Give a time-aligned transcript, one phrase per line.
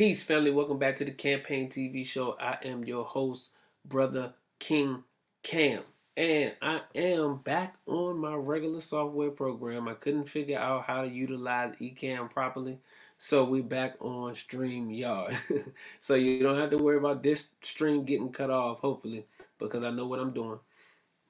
[0.00, 0.50] Peace, family.
[0.50, 2.34] Welcome back to the Campaign TV show.
[2.40, 3.50] I am your host,
[3.84, 5.04] Brother King
[5.42, 5.82] Cam.
[6.16, 9.88] And I am back on my regular software program.
[9.88, 12.78] I couldn't figure out how to utilize Ecamm properly.
[13.18, 15.36] So we back on StreamYard.
[16.00, 19.26] so you don't have to worry about this stream getting cut off, hopefully,
[19.58, 20.60] because I know what I'm doing.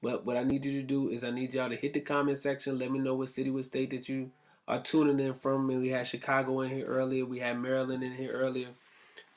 [0.01, 2.37] But what I need you to do is I need y'all to hit the comment
[2.37, 2.79] section.
[2.79, 4.31] Let me know what city, what state that you
[4.67, 5.69] are tuning in from.
[5.69, 7.25] And we had Chicago in here earlier.
[7.25, 8.69] We had Maryland in here earlier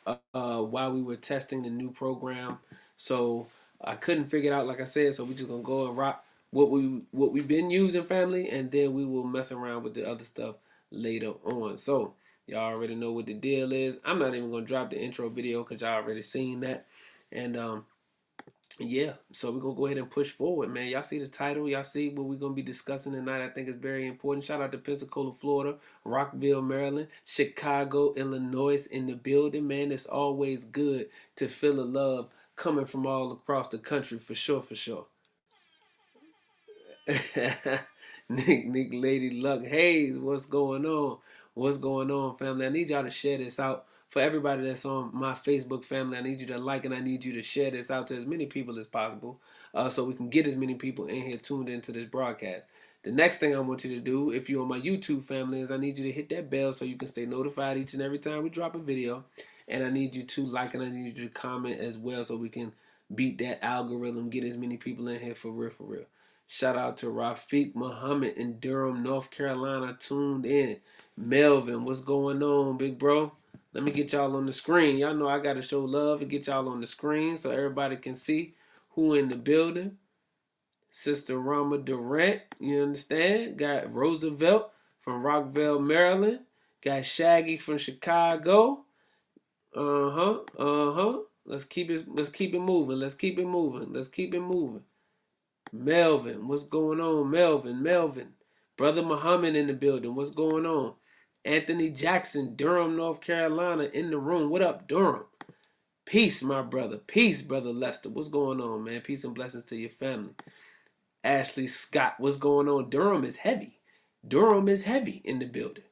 [0.06, 2.58] uh, uh, while we were testing the new program.
[2.96, 3.46] So
[3.82, 5.14] I couldn't figure it out, like I said.
[5.14, 8.70] So we just gonna go and rock what we what we've been using, family, and
[8.70, 10.56] then we will mess around with the other stuff
[10.90, 11.78] later on.
[11.78, 12.14] So
[12.46, 13.98] y'all already know what the deal is.
[14.04, 16.86] I'm not even gonna drop the intro video because y'all already seen that.
[17.32, 17.86] And um,
[18.78, 20.88] yeah, so we're gonna go ahead and push forward, man.
[20.88, 23.44] Y'all see the title, y'all see what we're gonna be discussing tonight.
[23.44, 24.44] I think it's very important.
[24.44, 29.92] Shout out to Pensacola, Florida, Rockville, Maryland, Chicago, Illinois in the building, man.
[29.92, 34.60] It's always good to feel the love coming from all across the country for sure,
[34.62, 35.06] for sure.
[38.28, 41.18] Nick, Nick, Lady Luck Hayes, what's going on?
[41.54, 42.66] What's going on, family?
[42.66, 46.20] I need y'all to share this out for everybody that's on my Facebook family, I
[46.20, 48.46] need you to like and I need you to share this out to as many
[48.46, 49.40] people as possible
[49.74, 52.68] uh, so we can get as many people in here tuned into this broadcast.
[53.02, 55.72] The next thing I want you to do, if you're on my YouTube family, is
[55.72, 58.20] I need you to hit that bell so you can stay notified each and every
[58.20, 59.24] time we drop a video.
[59.66, 62.36] And I need you to like and I need you to comment as well so
[62.36, 62.72] we can
[63.12, 66.06] beat that algorithm, get as many people in here for real, for real.
[66.46, 70.76] Shout out to Rafiq Muhammad in Durham, North Carolina, tuned in.
[71.16, 73.32] Melvin, what's going on, big bro?
[73.74, 74.96] Let me get y'all on the screen.
[74.96, 77.96] Y'all know I got to show love and get y'all on the screen so everybody
[77.96, 78.54] can see
[78.90, 79.98] who in the building.
[80.90, 83.58] Sister Rama Durant, you understand?
[83.58, 86.40] Got Roosevelt from Rockville, Maryland.
[86.82, 88.84] Got Shaggy from Chicago.
[89.74, 90.38] Uh huh.
[90.56, 91.18] Uh huh.
[91.44, 92.06] Let's keep it.
[92.06, 93.00] Let's keep it moving.
[93.00, 93.92] Let's keep it moving.
[93.92, 94.84] Let's keep it moving.
[95.72, 97.28] Melvin, what's going on?
[97.28, 98.34] Melvin, Melvin,
[98.76, 100.14] brother Muhammad in the building.
[100.14, 100.94] What's going on?
[101.44, 104.50] Anthony Jackson, Durham, North Carolina, in the room.
[104.50, 105.24] What up, Durham?
[106.06, 106.96] Peace, my brother.
[106.96, 108.08] Peace, brother Lester.
[108.08, 109.00] What's going on, man?
[109.00, 110.34] Peace and blessings to your family.
[111.22, 112.90] Ashley Scott, what's going on?
[112.90, 113.80] Durham is heavy.
[114.26, 115.84] Durham is heavy in the building.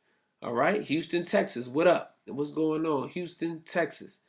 [0.42, 0.82] All right.
[0.82, 1.68] Houston, Texas.
[1.68, 2.16] What up?
[2.26, 3.08] What's going on?
[3.10, 4.20] Houston, Texas.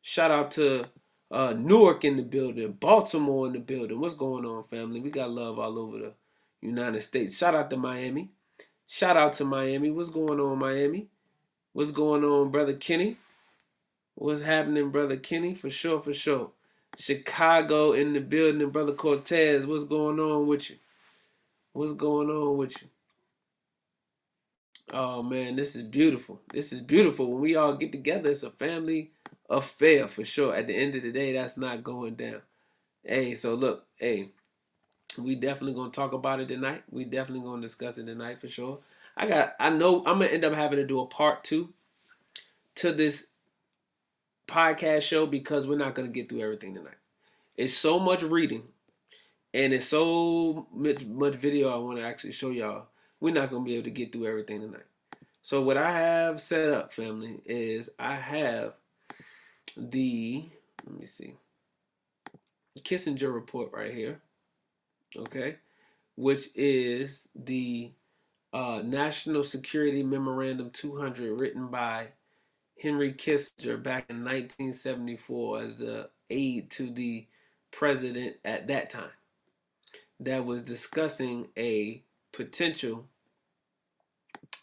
[0.00, 0.86] Shout out to
[1.30, 2.72] uh, Newark in the building.
[2.72, 4.00] Baltimore in the building.
[4.00, 5.00] What's going on, family?
[5.00, 6.14] We got love all over the
[6.60, 7.36] United States.
[7.36, 8.30] Shout out to Miami.
[8.86, 9.90] Shout out to Miami.
[9.90, 11.08] What's going on, Miami?
[11.72, 13.16] What's going on, brother Kenny?
[14.14, 15.54] What's happening, brother Kenny?
[15.54, 16.50] For sure, for sure.
[16.98, 19.66] Chicago in the building, brother Cortez.
[19.66, 20.76] What's going on with you?
[21.72, 22.88] What's going on with you?
[24.92, 26.40] Oh man, this is beautiful.
[26.52, 27.32] This is beautiful.
[27.32, 29.10] When we all get together, it's a family
[29.48, 30.54] affair for sure.
[30.54, 32.42] At the end of the day, that's not going down.
[33.02, 34.32] Hey, so look, hey,
[35.18, 36.84] we definitely gonna talk about it tonight.
[36.90, 38.80] We definitely gonna discuss it tonight for sure.
[39.16, 41.72] I got I know I'm gonna end up having to do a part two
[42.76, 43.28] to this
[44.46, 46.94] podcast show because we're not gonna get through everything tonight.
[47.56, 48.64] It's so much reading
[49.54, 52.86] and it's so much, much video I want to actually show y'all.
[53.20, 54.86] We're not gonna be able to get through everything tonight.
[55.42, 58.74] So what I have set up, family, is I have
[59.76, 60.44] the
[60.86, 61.34] let me see
[62.78, 64.20] Kissinger report right here
[65.16, 65.56] okay,
[66.16, 67.92] which is the
[68.52, 72.08] uh, National Security Memorandum 200 written by
[72.80, 77.26] Henry Kissinger back in 1974 as the aide to the
[77.70, 79.10] president at that time
[80.20, 82.02] that was discussing a
[82.32, 83.06] potential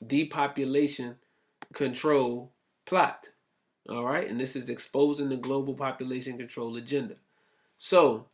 [0.06, 1.16] depopulation
[1.74, 2.52] control
[2.86, 3.30] plot.
[3.90, 7.16] All right, and this is exposing the global population control agenda.
[7.78, 8.26] So,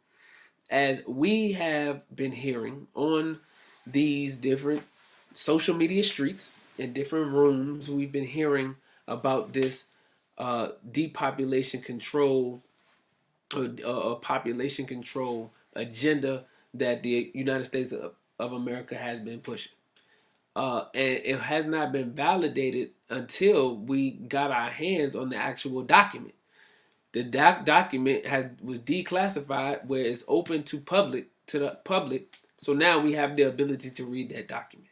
[0.69, 3.39] as we have been hearing on
[3.85, 4.83] these different
[5.33, 8.75] social media streets in different rooms, we've been hearing
[9.07, 9.85] about this
[10.37, 12.61] uh, depopulation control
[13.55, 19.71] or uh, population control agenda that the United States of, of America has been pushing.
[20.55, 25.81] Uh, and it has not been validated until we got our hands on the actual
[25.83, 26.33] document.
[27.15, 32.35] The doc- document has was declassified where it's open to public to the public.
[32.57, 34.89] So now we have the ability to read that document.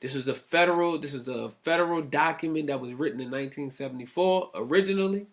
[0.00, 5.28] This was a federal this was a federal document that was written in 1974 originally,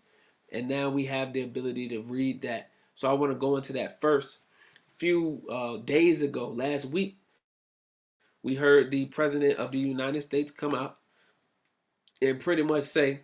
[0.52, 2.70] and now we have the ability to read that.
[2.94, 4.38] So I want to go into that first.
[4.98, 7.18] Few uh, days ago, last week,
[8.44, 11.00] we heard the president of the United States come out
[12.22, 13.22] and pretty much say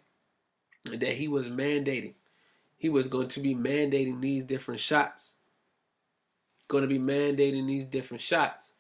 [0.85, 2.15] that he was mandating.
[2.77, 5.33] He was going to be mandating these different shots.
[6.67, 8.73] Going to be mandating these different shots.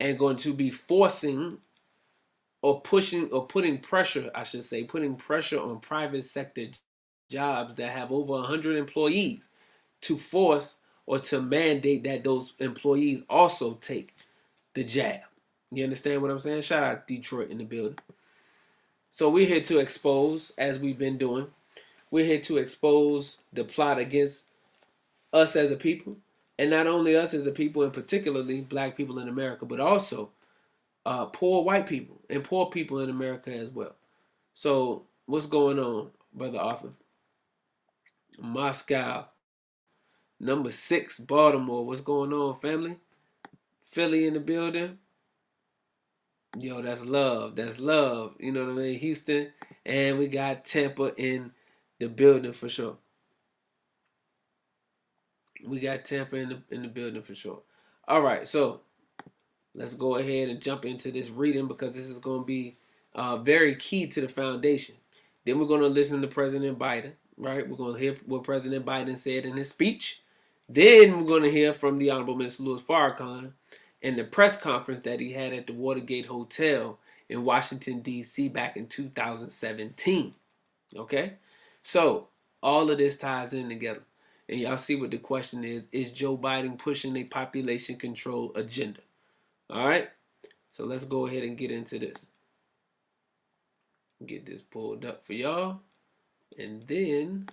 [0.00, 1.58] And going to be forcing
[2.62, 6.66] or pushing or putting pressure, I should say, putting pressure on private sector
[7.30, 9.40] jobs that have over 100 employees
[10.02, 14.14] to force or to mandate that those employees also take
[14.74, 15.20] the jab.
[15.70, 16.62] You understand what I'm saying?
[16.62, 17.98] Shout out Detroit in the building.
[19.10, 21.48] So we're here to expose, as we've been doing,
[22.14, 24.44] we're here to expose the plot against
[25.32, 26.16] us as a people,
[26.56, 30.30] and not only us as a people, and particularly black people in America, but also
[31.04, 33.96] uh, poor white people and poor people in America as well.
[34.52, 36.90] So what's going on, brother Arthur?
[38.38, 38.92] Mosque,
[40.38, 41.84] number six, Baltimore.
[41.84, 42.96] What's going on, family?
[43.90, 44.98] Philly in the building.
[46.60, 47.56] Yo, that's love.
[47.56, 48.36] That's love.
[48.38, 49.00] You know what I mean?
[49.00, 49.48] Houston.
[49.84, 51.50] And we got Tampa in
[51.98, 52.96] the building for sure.
[55.66, 57.62] We got Tampa in the in the building for sure.
[58.06, 58.82] All right, so
[59.74, 62.76] let's go ahead and jump into this reading because this is going to be
[63.14, 64.96] uh, very key to the foundation.
[65.44, 67.68] Then we're going to listen to President Biden, right?
[67.68, 70.22] We're going to hear what President Biden said in his speech.
[70.68, 72.60] Then we're going to hear from the Honorable Mr.
[72.60, 73.52] Louis Farrakhan
[74.00, 76.98] in the press conference that he had at the Watergate Hotel
[77.28, 78.48] in Washington, D.C.
[78.48, 80.34] back in 2017.
[80.96, 81.34] Okay?
[81.84, 82.28] So,
[82.62, 84.00] all of this ties in together.
[84.48, 89.00] And y'all see what the question is Is Joe Biden pushing a population control agenda?
[89.70, 90.08] All right?
[90.70, 92.26] So, let's go ahead and get into this.
[94.24, 95.80] Get this pulled up for y'all.
[96.58, 97.48] And then.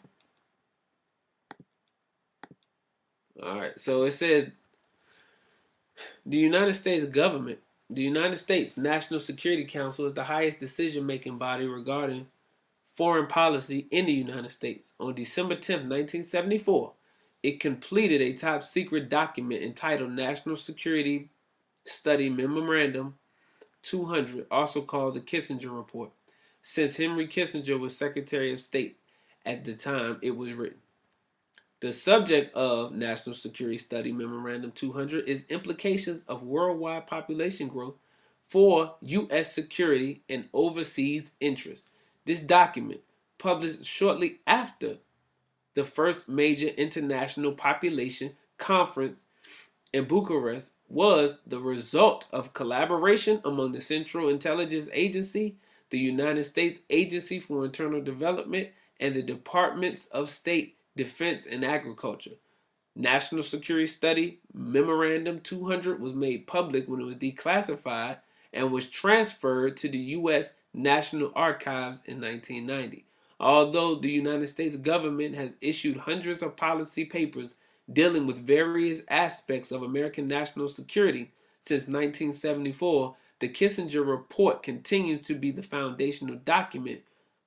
[3.44, 3.80] All right.
[3.80, 4.48] So, it says
[6.26, 11.38] the United States government, the United States National Security Council is the highest decision making
[11.38, 12.28] body regarding
[12.94, 14.94] foreign policy in the United States.
[15.00, 16.94] On December 10, 1974,
[17.44, 21.30] it completed a top secret document entitled National Security
[21.86, 23.16] Study Memorandum
[23.82, 26.12] 200, also called the Kissinger Report,
[26.62, 28.98] since Henry Kissinger was Secretary of State
[29.46, 30.78] at the time it was written.
[31.80, 37.96] The subject of National Security Study Memorandum 200 is implications of worldwide population growth
[38.48, 39.52] for U.S.
[39.52, 41.88] security and overseas interests.
[42.26, 43.02] This document,
[43.38, 44.98] published shortly after
[45.74, 49.22] the first major international population conference
[49.92, 55.56] in Bucharest, was the result of collaboration among the Central Intelligence Agency,
[55.90, 58.70] the United States Agency for Internal Development,
[59.00, 62.36] and the Departments of State Defense, and Agriculture.
[62.96, 68.18] National Security Study Memorandum 200 was made public when it was declassified
[68.52, 70.56] and was transferred to the U.S.
[70.74, 73.06] National Archives in 1990.
[73.40, 77.56] Although the United States government has issued hundreds of policy papers
[77.92, 85.34] dealing with various aspects of American national security since 1974, the Kissinger Report continues to
[85.34, 87.02] be the foundational document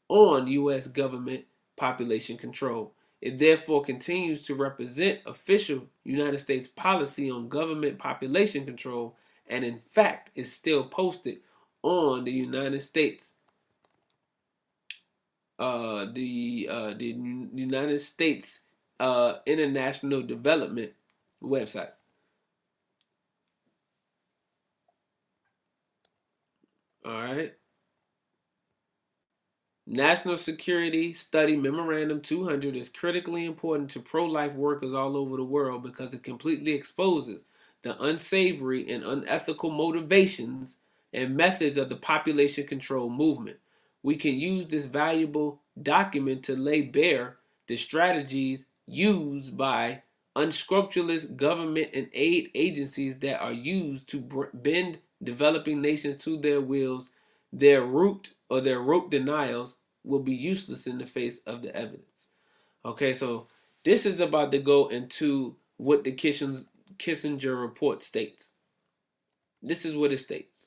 [0.09, 0.89] on U.S.
[0.89, 1.45] government
[1.77, 2.93] population control.
[3.21, 9.17] It therefore continues to represent official United States policy on government population control
[9.47, 11.39] and, in fact, is still posted
[11.85, 13.35] on the United States.
[15.59, 17.07] Uh, the uh, the
[17.55, 18.61] United States
[19.01, 20.93] uh, International Development
[21.43, 21.91] website.
[27.05, 27.55] All right.
[29.87, 35.45] National Security Study Memorandum 200 is critically important to pro life workers all over the
[35.45, 37.45] world because it completely exposes
[37.83, 40.79] the unsavory and unethical motivations
[41.15, 43.59] and methods of the population control movement.
[44.03, 47.37] We can use this valuable document to lay bare
[47.69, 50.03] the strategies used by
[50.37, 57.09] unscrupulous government and aid agencies that are used to bend developing nations to their wills,
[57.53, 62.29] their root or their rote denials will be useless in the face of the evidence.
[62.85, 63.47] Okay, so
[63.85, 68.51] this is about to go into what the Kissinger report states.
[69.63, 70.64] This is what it states.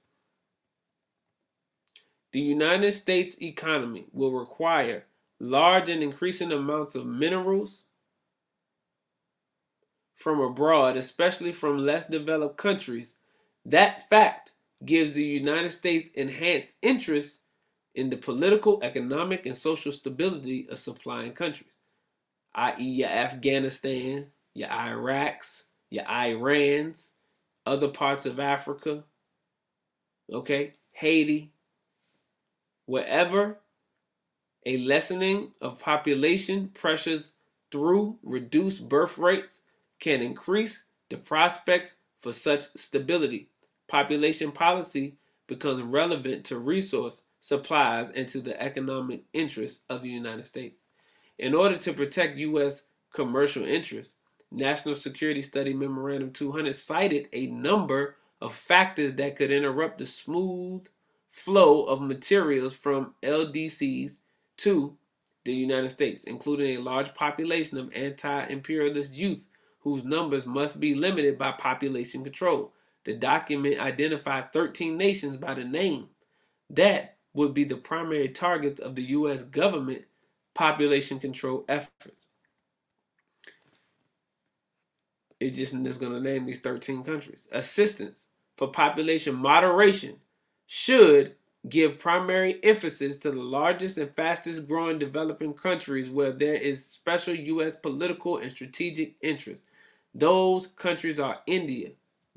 [2.38, 5.06] The United States economy will require
[5.40, 7.86] large and increasing amounts of minerals
[10.14, 13.16] from abroad, especially from less developed countries.
[13.66, 14.52] That fact
[14.86, 17.40] gives the United States enhanced interest
[17.96, 21.80] in the political, economic, and social stability of supplying countries,
[22.54, 27.14] i.e., your Afghanistan, your Iraqs, your Irans,
[27.66, 29.06] other parts of Africa,
[30.32, 31.52] okay, Haiti,
[32.88, 33.60] wherever
[34.66, 37.32] A lessening of population pressures
[37.72, 39.62] through reduced birth rates
[40.00, 43.50] can increase the prospects for such stability.
[43.88, 45.18] Population policy
[45.48, 50.82] becomes relevant to resource supplies and to the economic interests of the United States.
[51.38, 52.84] In order to protect U.S.
[53.14, 54.16] commercial interests,
[54.52, 60.88] National Security Study Memorandum 200 cited a number of factors that could interrupt the smooth
[61.38, 64.18] flow of materials from LDCs
[64.58, 64.98] to
[65.46, 69.46] the United States, including a large population of anti imperialist youth
[69.80, 72.74] whose numbers must be limited by population control.
[73.06, 76.10] The document identified 13 nations by the name
[76.70, 79.44] that would be the primary targets of the U.S.
[79.44, 80.04] government
[80.54, 82.22] population control efforts.
[85.40, 87.48] It's just going to name these 13 countries.
[87.52, 88.26] Assistance
[88.58, 90.18] for population moderation
[90.68, 91.36] should
[91.68, 97.34] give primary emphasis to the largest and fastest growing developing countries where there is special
[97.34, 97.76] U.S.
[97.76, 99.64] political and strategic interest.
[100.14, 101.92] Those countries are India,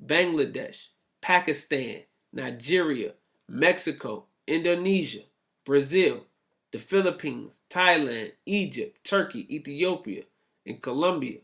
[0.04, 0.88] Bangladesh,
[1.20, 3.12] Pakistan, Nigeria,
[3.48, 5.22] Mexico, Indonesia,
[5.64, 6.26] Brazil,
[6.72, 10.22] the Philippines, Thailand, Egypt, Turkey, Ethiopia,
[10.64, 11.38] and Colombia.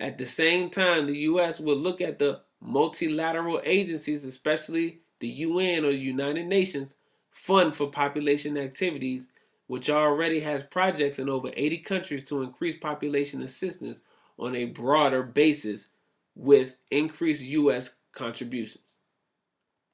[0.00, 1.60] At the same time, the U.S.
[1.60, 6.96] will look at the multilateral agencies, especially the UN or the United Nations,
[7.30, 9.28] fund for population activities,
[9.68, 14.02] which already has projects in over 80 countries to increase population assistance
[14.36, 15.88] on a broader basis
[16.34, 17.94] with increased U.S.
[18.12, 18.96] contributions.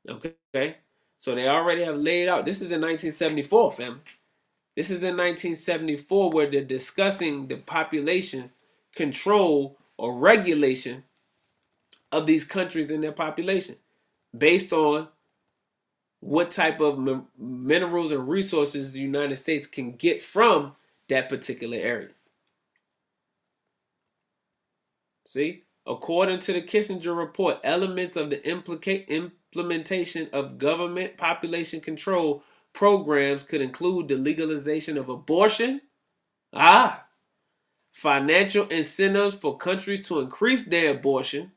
[0.09, 0.77] Okay?
[1.19, 2.47] So they already have laid out.
[2.47, 4.01] This is in 1974, fam.
[4.75, 8.51] This is in 1974 where they're discussing the population
[8.95, 11.05] control or regulation
[12.11, 13.77] of these countries and their population
[14.37, 15.09] based on
[16.21, 16.99] what type of
[17.39, 20.75] minerals and resources the United States can get from
[21.09, 22.09] that particular area.
[25.27, 32.43] See, according to the Kissinger report, elements of the implica- implementation of government population control
[32.73, 35.81] programs could include the legalization of abortion,
[36.53, 37.05] ah,
[37.93, 41.53] financial incentives for countries to increase their abortion,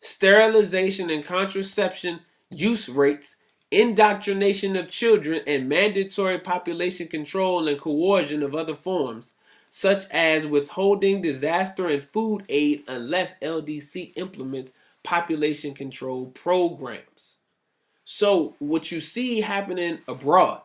[0.00, 3.36] sterilization and contraception use rates,
[3.70, 9.32] indoctrination of children, and mandatory population control and coercion of other forms,
[9.68, 17.38] such as withholding disaster and food aid unless LDC implements population control programs.
[18.04, 20.62] So, what you see happening abroad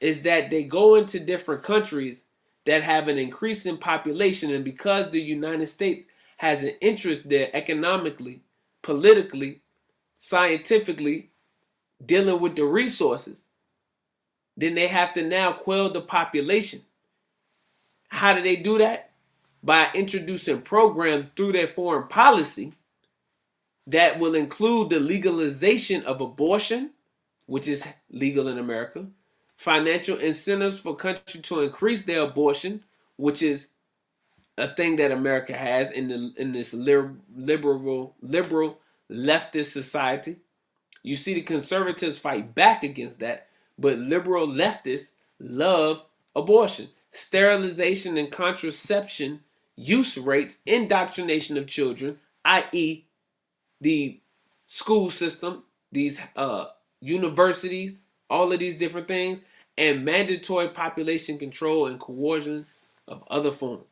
[0.00, 2.24] is that they go into different countries
[2.64, 6.04] that have an increasing population, and because the United States
[6.38, 8.40] has an interest there economically,
[8.82, 9.60] politically,
[10.16, 11.30] scientifically,
[12.04, 13.42] dealing with the resources,
[14.56, 16.82] then they have to now quell the population.
[18.08, 19.10] How do they do that?
[19.62, 22.72] By introducing programs through their foreign policy
[23.86, 26.90] that will include the legalization of abortion,
[27.46, 29.06] which is legal in America,
[29.56, 32.84] financial incentives for countries to increase their abortion,
[33.16, 33.68] which is
[34.58, 38.78] a thing that America has in the in this liberal liberal
[39.10, 40.36] leftist society.
[41.06, 43.46] You see the conservatives fight back against that,
[43.78, 46.02] but liberal leftists love
[46.34, 49.44] abortion, sterilization and contraception
[49.76, 53.04] use rates, indoctrination of children, i.e.,
[53.80, 54.18] the
[54.64, 56.64] school system, these uh,
[57.00, 59.38] universities, all of these different things,
[59.78, 62.66] and mandatory population control and coercion
[63.06, 63.84] of other forms.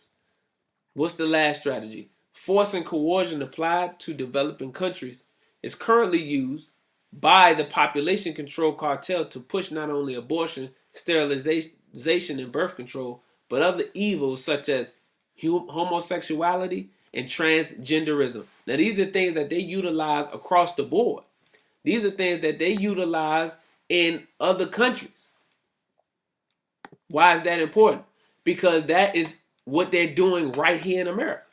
[0.95, 2.11] What's the last strategy?
[2.33, 5.23] Force and coercion applied to developing countries
[5.63, 6.73] is currently used
[7.21, 13.63] by the population control cartel to push not only abortion, sterilization, and birth control, but
[13.63, 14.93] other evils such as
[15.41, 18.45] homosexuality and transgenderism.
[18.67, 21.25] Now, these are things that they utilize across the board.
[21.85, 23.57] These are things that they utilize
[23.89, 25.29] in other countries.
[27.09, 28.05] Why is that important?
[28.43, 31.44] Because that is what they're doing right here in America.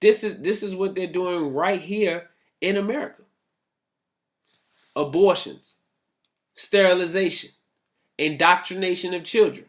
[0.00, 2.30] This is this is what they're doing right here
[2.60, 3.22] in America.
[4.96, 5.74] Abortions,
[6.54, 7.50] sterilization,
[8.18, 9.66] indoctrination of children,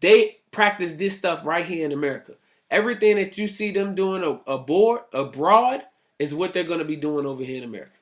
[0.00, 2.34] they practice this stuff right here in America.
[2.70, 5.82] Everything that you see them doing abroad, abroad
[6.18, 7.92] is what they're going to be doing over here in America.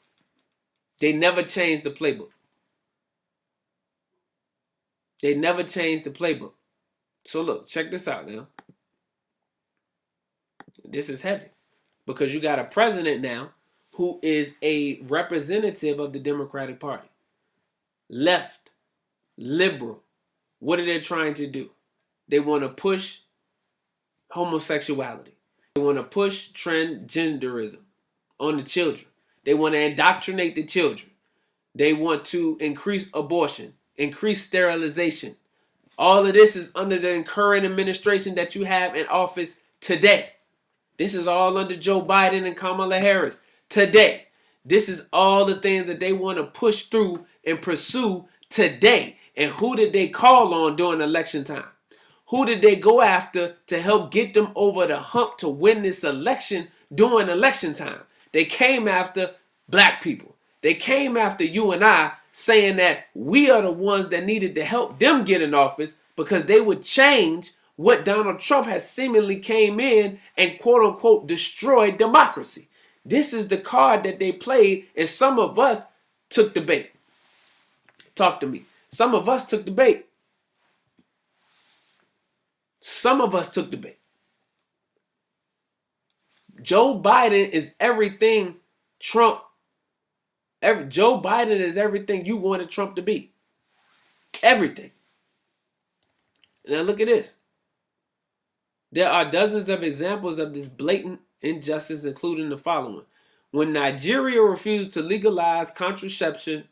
[1.00, 2.30] They never change the playbook.
[5.22, 6.52] They never change the playbook.
[7.24, 8.48] So look, check this out now.
[10.84, 11.46] This is heavy
[12.06, 13.50] because you got a president now
[13.92, 17.08] who is a representative of the Democratic Party.
[18.08, 18.70] Left,
[19.36, 20.02] liberal.
[20.58, 21.70] What are they trying to do?
[22.28, 23.20] They want to push
[24.30, 25.32] homosexuality.
[25.74, 27.80] They want to push transgenderism
[28.38, 29.06] on the children.
[29.44, 31.10] They want to indoctrinate the children.
[31.74, 35.36] They want to increase abortion, increase sterilization.
[35.96, 40.30] All of this is under the current administration that you have in office today.
[41.00, 43.40] This is all under Joe Biden and Kamala Harris
[43.70, 44.26] today.
[44.66, 49.16] This is all the things that they want to push through and pursue today.
[49.34, 51.64] And who did they call on during election time?
[52.26, 56.04] Who did they go after to help get them over the hump to win this
[56.04, 58.00] election during election time?
[58.32, 59.36] They came after
[59.70, 60.36] black people.
[60.60, 64.66] They came after you and I saying that we are the ones that needed to
[64.66, 69.80] help them get in office because they would change what Donald Trump has seemingly came
[69.80, 72.68] in and quote unquote destroyed democracy.
[73.06, 75.80] This is the card that they played, and some of us
[76.28, 76.90] took the bait.
[78.14, 78.64] Talk to me.
[78.90, 80.04] Some of us took the bait.
[82.80, 83.98] Some of us took the bait.
[86.60, 88.56] Joe Biden is everything
[88.98, 89.40] Trump.
[90.60, 93.32] Every, Joe Biden is everything you wanted Trump to be.
[94.42, 94.90] Everything.
[96.68, 97.36] Now look at this.
[98.92, 103.04] There are dozens of examples of this blatant injustice, including the following.
[103.52, 106.64] When Nigeria refused to legalize contraception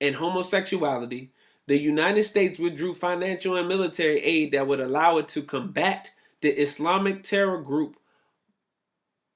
[0.00, 1.30] and homosexuality,
[1.66, 6.10] the United States withdrew financial and military aid that would allow it to combat
[6.42, 7.96] the Islamic terror group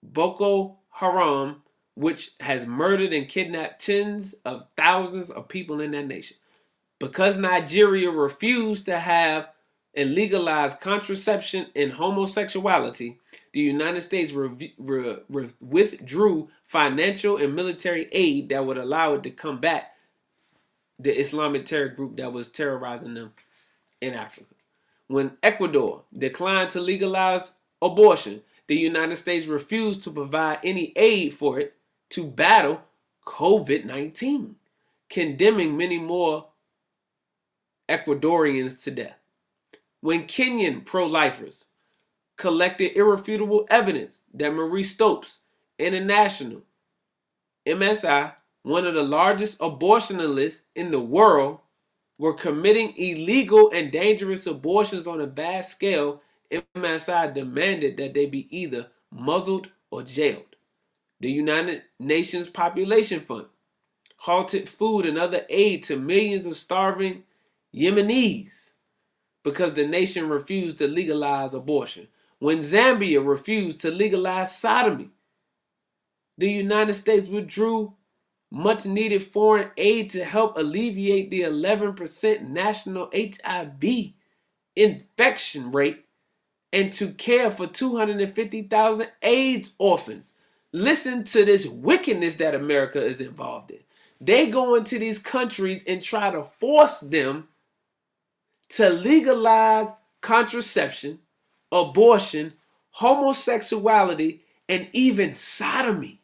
[0.03, 1.63] Boko Haram,
[1.95, 6.37] which has murdered and kidnapped tens of thousands of people in that nation.
[7.01, 9.49] Because Nigeria refused to have
[9.99, 13.19] and legalize contraception and homosexuality,
[13.53, 19.25] the United States re- re- re- withdrew financial and military aid that would allow it
[19.25, 19.95] to combat
[21.01, 23.33] the Islamic terror group that was terrorizing them
[24.01, 24.55] in Africa.
[25.09, 31.59] When Ecuador declined to legalize abortion, the United States refused to provide any aid for
[31.59, 31.75] it
[32.11, 32.83] to battle
[33.27, 34.55] COVID 19,
[35.11, 36.47] condemning many more
[37.89, 39.18] Ecuadorians to death.
[40.01, 41.65] When Kenyan pro lifers
[42.37, 45.41] collected irrefutable evidence that Marie Stopes
[45.79, 46.63] International,
[47.67, 51.61] MSI, one of the largest abortionists in the world,
[52.19, 58.47] were committing illegal and dangerous abortions on a vast scale, MSI demanded that they be
[58.57, 60.57] either muzzled or jailed.
[61.21, 63.47] The United Nations Population Fund
[64.19, 67.25] halted food and other aid to millions of starving
[67.75, 68.68] Yemenis
[69.51, 72.07] because the nation refused to legalize abortion
[72.39, 75.09] when Zambia refused to legalize sodomy.
[76.37, 77.95] The United States withdrew
[78.51, 84.13] much needed foreign aid to help alleviate the 11% national HIV
[84.77, 86.05] infection rate
[86.71, 90.35] and to care for 250,000 AIDS orphans.
[90.73, 93.81] Listen to this wickedness that America is involved in.
[94.21, 97.49] They go into these countries and try to force them
[98.71, 99.89] to legalize
[100.21, 101.21] contraception
[101.71, 102.55] abortion,
[102.91, 106.21] homosexuality, and even sodomy.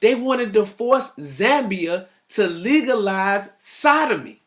[0.00, 4.40] They wanted to force Zambia to legalize sodomy.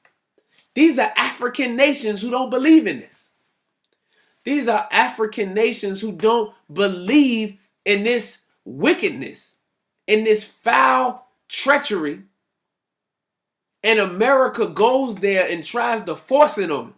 [0.74, 3.30] These are African nations who don't believe in this.
[4.44, 9.56] These are African nations who don't believe in this wickedness,
[10.06, 12.22] in this foul treachery.
[13.88, 16.94] And America goes there and tries to force it on them.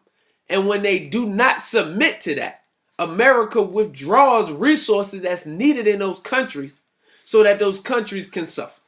[0.49, 2.63] And when they do not submit to that,
[2.97, 6.81] America withdraws resources that's needed in those countries
[7.25, 8.81] so that those countries can suffer.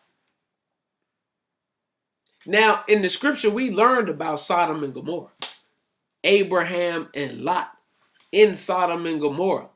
[2.48, 5.30] Now, in the scripture, we learned about Sodom and Gomorrah,
[6.24, 7.70] Abraham and Lot
[8.32, 9.70] in Sodom and Gomorrah.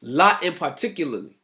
[0.00, 1.36] Lot, in particularly,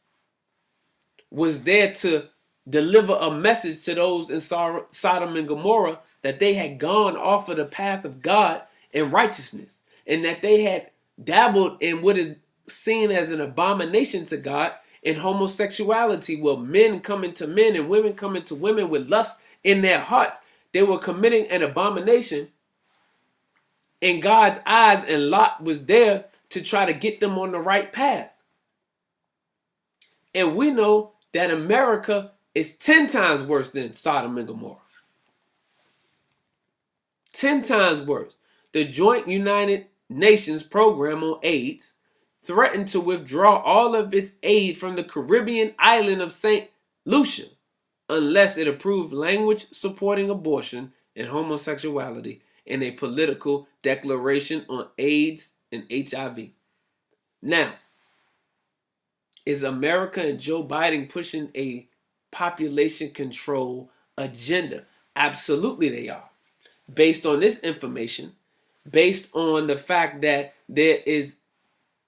[1.31, 2.29] was there to
[2.69, 7.57] deliver a message to those in Sodom and Gomorrah that they had gone off of
[7.57, 10.91] the path of God and righteousness and that they had
[11.23, 12.37] dabbled in what is
[12.69, 14.73] seen as an abomination to God
[15.03, 19.83] in homosexuality, where men coming to men and women coming to women with lust in
[19.83, 20.41] their hearts.
[20.73, 22.49] They were committing an abomination
[24.01, 27.93] in God's eyes, and Lot was there to try to get them on the right
[27.93, 28.31] path.
[30.35, 34.79] And we know that America is 10 times worse than Sodom and Gomorrah.
[37.33, 38.37] 10 times worse
[38.73, 41.95] the Joint United Nations Program on AIDS
[42.43, 46.69] threatened to withdraw all of its aid from the Caribbean island of St.
[47.05, 47.47] Lucia,
[48.09, 55.85] unless it approved language supporting abortion and homosexuality in a political declaration on AIDS and
[55.91, 56.51] HIV.
[57.43, 57.75] Now,
[59.47, 61.89] is America and Joe Biden pushing a
[62.35, 64.85] population control agenda?
[65.17, 66.29] Absolutely, they are.
[66.93, 68.33] Based on this information,
[68.91, 71.37] based on the fact that there is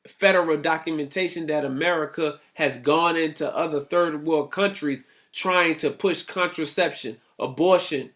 [0.07, 7.17] federal documentation that America has gone into other third world countries trying to push contraception,
[7.39, 8.11] abortion,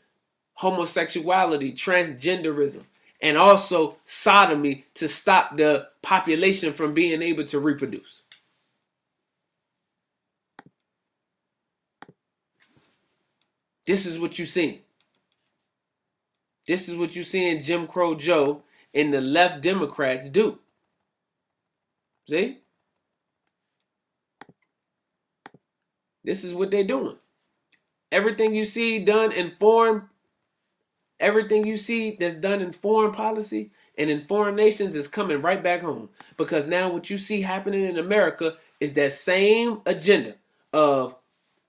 [0.61, 2.85] homosexuality, transgenderism,
[3.23, 8.20] and also sodomy to stop the population from being able to reproduce.
[13.87, 14.83] This is what you see.
[16.67, 18.63] This is what you see in Jim Crow Joe
[18.95, 20.59] and the left Democrats do.
[22.29, 22.59] See?
[26.23, 27.17] This is what they're doing.
[28.13, 30.03] Everything you see done in foreign,
[31.19, 35.63] everything you see that's done in foreign policy and in foreign nations is coming right
[35.63, 36.09] back home.
[36.37, 40.35] Because now what you see happening in America is that same agenda
[40.73, 41.17] of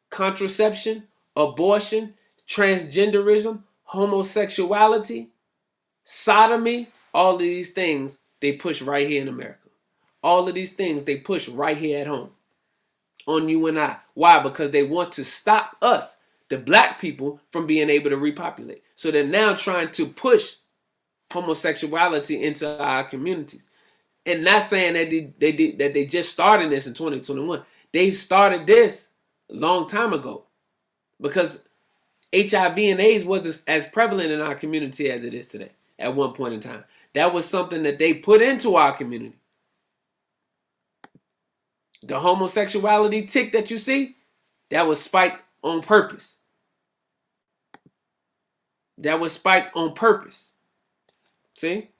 [0.09, 2.13] contraception, abortion,
[2.47, 5.29] transgenderism, homosexuality,
[6.03, 9.57] sodomy, all of these things they push right here in America.
[10.23, 12.31] All of these things they push right here at home
[13.27, 13.97] on you and I.
[14.13, 14.41] Why?
[14.41, 16.17] Because they want to stop us,
[16.49, 18.83] the black people, from being able to repopulate.
[18.95, 20.55] So they're now trying to push
[21.31, 23.69] homosexuality into our communities.
[24.25, 27.63] And not saying that they, they did that they just started this in 2021.
[27.91, 29.09] They've started this
[29.49, 30.45] a long time ago.
[31.21, 31.59] Because
[32.33, 36.33] HIV and AIDS wasn't as prevalent in our community as it is today at one
[36.33, 36.83] point in time.
[37.13, 39.35] That was something that they put into our community.
[42.03, 44.15] The homosexuality tick that you see,
[44.69, 46.37] that was spiked on purpose.
[48.97, 50.53] That was spiked on purpose.
[51.55, 51.90] See?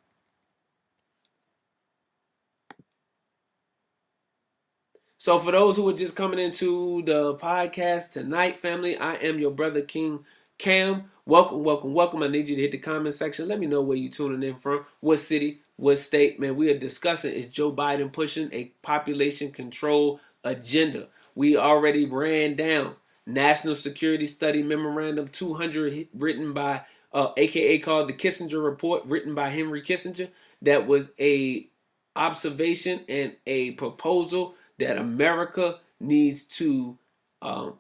[5.21, 9.51] So, for those who are just coming into the podcast tonight, family, I am your
[9.51, 10.25] brother King
[10.57, 11.12] Cam.
[11.27, 12.23] Welcome, welcome, welcome.
[12.23, 13.47] I need you to hit the comment section.
[13.47, 16.39] Let me know where you're tuning in from, what city, what state.
[16.39, 21.07] Man, we are discussing is Joe Biden pushing a population control agenda.
[21.36, 22.95] We already ran down
[23.27, 26.81] National Security Study Memorandum 200 written by,
[27.13, 30.29] uh, aka called the Kissinger Report, written by Henry Kissinger.
[30.63, 31.67] That was a
[32.15, 36.98] observation and a proposal that America needs to
[37.41, 37.76] um,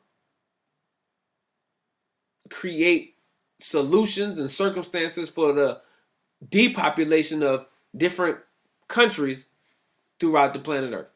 [2.49, 3.15] create
[3.59, 5.81] solutions and circumstances for the
[6.47, 8.37] depopulation of different
[8.87, 9.47] countries
[10.19, 11.07] throughout the planet Earth.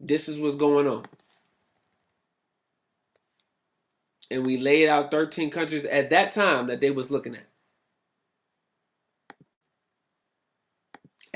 [0.00, 1.04] This is what's going on.
[4.28, 7.46] And we laid out 13 countries at that time that they was looking at.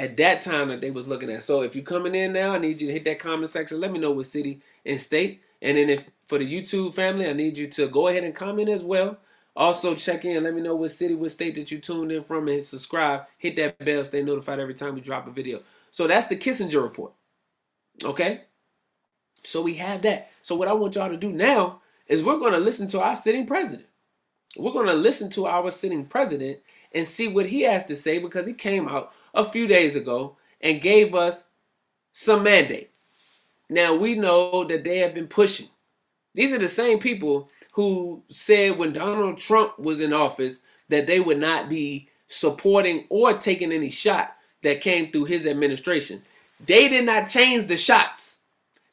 [0.00, 1.44] At that time that they was looking at.
[1.44, 3.80] So if you're coming in now, I need you to hit that comment section.
[3.80, 5.42] Let me know what city and state.
[5.60, 8.70] And then if for the YouTube family, I need you to go ahead and comment
[8.70, 9.18] as well.
[9.54, 10.42] Also check in.
[10.42, 13.24] Let me know what city, what state that you tuned in from, and subscribe.
[13.36, 14.02] Hit that bell.
[14.06, 15.60] Stay notified every time we drop a video.
[15.90, 17.12] So that's the Kissinger report.
[18.02, 18.44] Okay.
[19.44, 20.30] So we have that.
[20.40, 23.14] So what I want y'all to do now is we're going to listen to our
[23.14, 23.86] sitting president.
[24.56, 26.60] We're going to listen to our sitting president
[26.92, 30.37] and see what he has to say because he came out a few days ago
[30.61, 31.45] and gave us
[32.12, 33.07] some mandates.
[33.69, 35.69] Now we know that they have been pushing.
[36.35, 41.21] These are the same people who said when Donald Trump was in office that they
[41.21, 46.23] would not be supporting or taking any shot that came through his administration.
[46.64, 48.38] They did not change the shots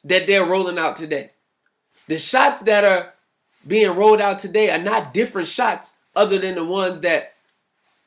[0.04, 1.32] that they're rolling out today.
[2.06, 3.14] The shots that are
[3.66, 7.34] being rolled out today are not different shots other than the ones that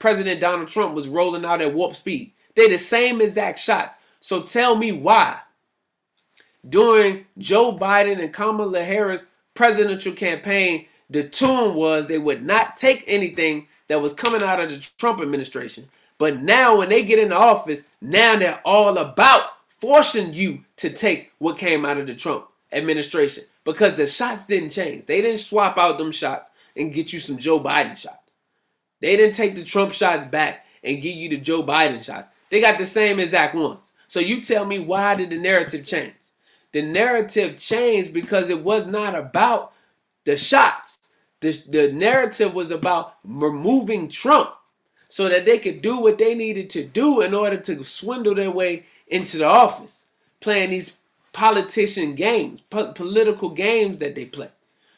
[0.01, 2.33] President Donald Trump was rolling out at warp speed.
[2.55, 3.95] They're the same exact shots.
[4.19, 5.39] So tell me why
[6.67, 13.03] during Joe Biden and Kamala Harris presidential campaign, the tune was they would not take
[13.07, 15.89] anything that was coming out of the Trump administration.
[16.17, 19.43] But now when they get into office, now they're all about
[19.79, 24.69] forcing you to take what came out of the Trump administration because the shots didn't
[24.69, 25.05] change.
[25.05, 28.20] They didn't swap out them shots and get you some Joe Biden shots.
[29.01, 32.29] They didn't take the Trump shots back and give you the Joe Biden shots.
[32.49, 33.91] They got the same exact ones.
[34.07, 36.13] So you tell me why did the narrative change?
[36.71, 39.73] The narrative changed because it was not about
[40.25, 40.99] the shots.
[41.41, 44.51] The, the narrative was about removing Trump
[45.09, 48.51] so that they could do what they needed to do in order to swindle their
[48.51, 50.05] way into the office,
[50.39, 50.97] playing these
[51.33, 54.49] politician games, po- political games that they play.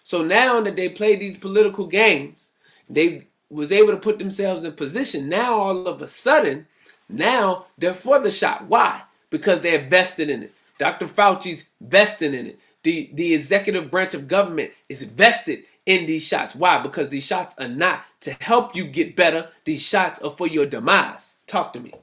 [0.03, 2.51] So now that they play these political games,
[2.89, 5.29] they was able to put themselves in position.
[5.29, 6.67] Now all of a sudden,
[7.09, 8.67] now they're for the shot.
[8.67, 9.03] Why?
[9.29, 10.53] Because they're vested in it.
[10.79, 11.07] Dr.
[11.07, 12.59] Fauci's vested in it.
[12.83, 16.55] The the executive branch of government is vested in these shots.
[16.55, 16.81] Why?
[16.81, 19.49] Because these shots are not to help you get better.
[19.65, 21.35] These shots are for your demise.
[21.47, 21.93] Talk to me.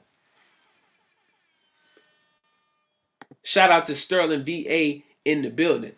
[3.43, 5.93] Shout out to Sterling VA in the building.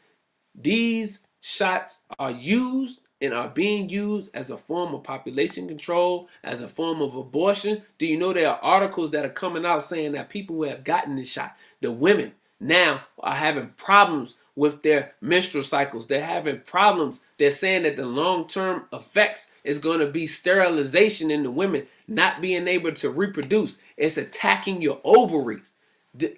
[0.55, 6.61] These shots are used and are being used as a form of population control, as
[6.61, 7.81] a form of abortion.
[7.97, 10.83] Do you know there are articles that are coming out saying that people who have
[10.83, 16.07] gotten this shot, the women now are having problems with their menstrual cycles.
[16.07, 17.21] They're having problems.
[17.37, 22.41] They're saying that the long-term effects is going to be sterilization in the women, not
[22.41, 23.79] being able to reproduce.
[23.95, 25.73] It's attacking your ovaries.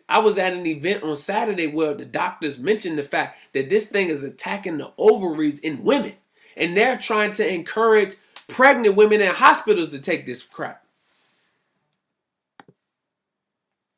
[0.07, 3.87] I was at an event on Saturday where the doctors mentioned the fact that this
[3.87, 6.13] thing is attacking the ovaries in women.
[6.55, 8.15] And they're trying to encourage
[8.47, 10.83] pregnant women in hospitals to take this crap.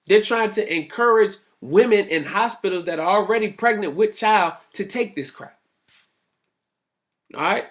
[0.08, 5.16] They're trying to encourage women in hospitals that are already pregnant with child to take
[5.16, 5.60] this crap.
[7.36, 7.66] All right?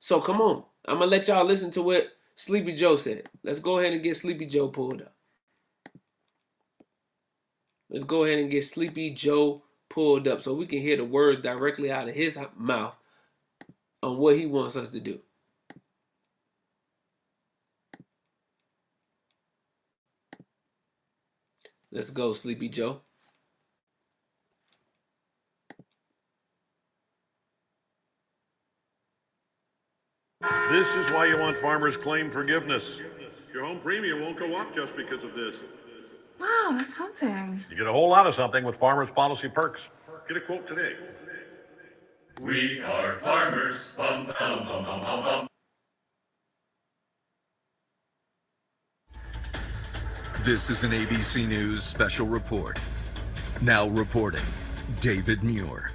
[0.00, 0.64] So come on.
[0.86, 3.28] I'm going to let y'all listen to what Sleepy Joe said.
[3.42, 5.14] Let's go ahead and get Sleepy Joe pulled up.
[7.88, 11.42] Let's go ahead and get Sleepy Joe pulled up so we can hear the words
[11.42, 12.94] directly out of his mouth
[14.04, 15.18] on what he wants us to do.
[21.90, 23.00] Let's go, Sleepy Joe.
[30.70, 33.00] This is why you want farmers claim forgiveness.
[33.52, 35.62] Your home premium won't go up just because of this.
[36.40, 37.64] Wow, that's something.
[37.70, 39.82] You get a whole lot of something with Farmers Policy Perks.
[40.28, 40.96] Get a quote today.
[42.40, 43.96] We are farmers.
[43.96, 45.46] Bum, bum, bum, bum, bum, bum.
[50.42, 52.80] This is an ABC News special report.
[53.62, 54.42] Now reporting,
[55.00, 55.92] David Muir.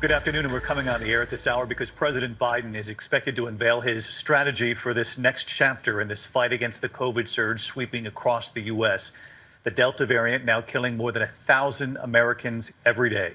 [0.00, 2.90] Good afternoon, and we're coming on the air at this hour because President Biden is
[2.90, 7.26] expected to unveil his strategy for this next chapter in this fight against the COVID
[7.26, 9.16] surge sweeping across the U.S.
[9.62, 13.32] The Delta variant now killing more than a thousand Americans every day.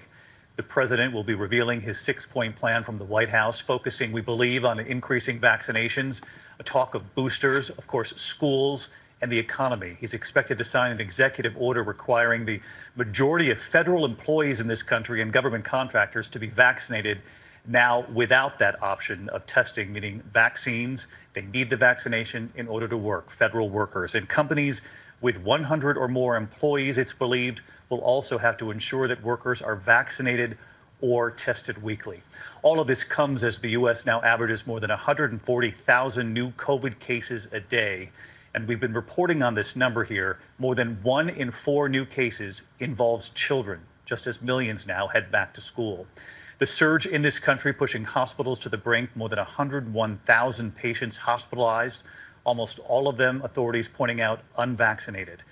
[0.59, 4.19] The president will be revealing his six point plan from the White House, focusing, we
[4.19, 6.21] believe, on increasing vaccinations,
[6.59, 8.91] a talk of boosters, of course, schools,
[9.21, 9.95] and the economy.
[10.01, 12.59] He's expected to sign an executive order requiring the
[12.97, 17.19] majority of federal employees in this country and government contractors to be vaccinated
[17.65, 21.07] now without that option of testing, meaning vaccines.
[21.31, 24.13] They need the vaccination in order to work, federal workers.
[24.13, 24.85] And companies
[25.21, 29.75] with 100 or more employees, it's believed, will also have to ensure that workers are
[29.75, 30.57] vaccinated
[31.01, 32.21] or tested weekly.
[32.61, 34.05] All of this comes as the U.S.
[34.05, 38.09] now averages more than 140,000 new COVID cases a day
[38.53, 40.39] and we've been reporting on this number here.
[40.57, 45.53] More than one in four new cases involves children, just as millions now head back
[45.53, 46.07] to school.
[46.57, 52.03] The surge in this country pushing hospitals to the brink, more than 101,000 patients hospitalized,
[52.43, 55.43] almost all of them authorities pointing out unvaccinated.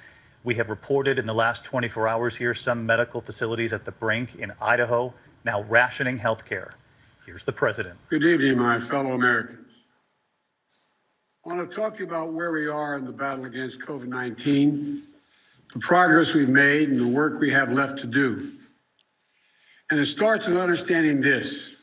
[0.47, 4.36] We have reported in the last 24 hours here some medical facilities at the brink
[4.36, 6.69] in Idaho now rationing health care.
[7.25, 7.99] Here's the president.
[8.10, 9.83] Good evening, my fellow Americans.
[11.45, 14.07] I want to talk to you about where we are in the battle against COVID
[14.07, 15.01] 19,
[15.73, 18.53] the progress we've made, and the work we have left to do.
[19.91, 21.75] And it starts with understanding this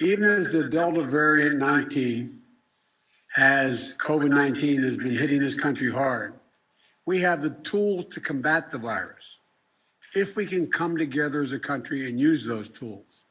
[0.00, 2.40] even as the Delta variant 19
[3.34, 6.34] has COVID 19 has been hitting this country hard,
[7.08, 9.38] we have the tools to combat the virus
[10.14, 13.24] if we can come together as a country and use those tools.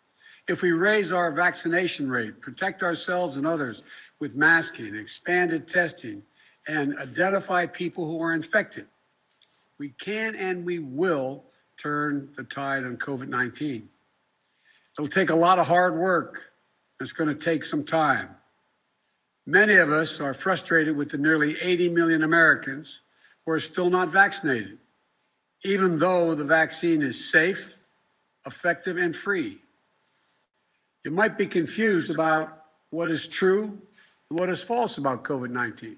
[0.48, 3.84] If we raise our vaccination rate, protect ourselves and others
[4.20, 6.24] with masking, expanded testing,
[6.68, 8.88] and identify people who are infected,
[9.78, 11.44] we can and we will
[11.80, 13.88] turn the tide on COVID 19.
[14.98, 16.52] It'll take a lot of hard work.
[17.00, 18.30] It's going to take some time.
[19.46, 23.02] Many of us are frustrated with the nearly 80 million Americans
[23.48, 24.78] who are still not vaccinated,
[25.64, 27.80] even though the vaccine is safe,
[28.46, 29.58] effective, and free.
[31.06, 33.64] You might be confused about what is true
[34.30, 35.96] and what is false about COVID 19.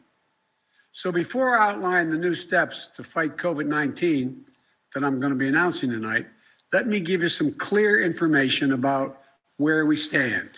[0.91, 4.45] So before I outline the new steps to fight COVID 19
[4.93, 6.27] that I'm going to be announcing tonight,
[6.71, 9.23] let me give you some clear information about
[9.57, 10.51] where we stand.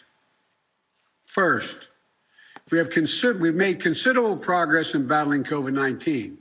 [1.23, 1.87] First,
[2.69, 6.40] we have consider- we've made considerable progress in battling COVID 19.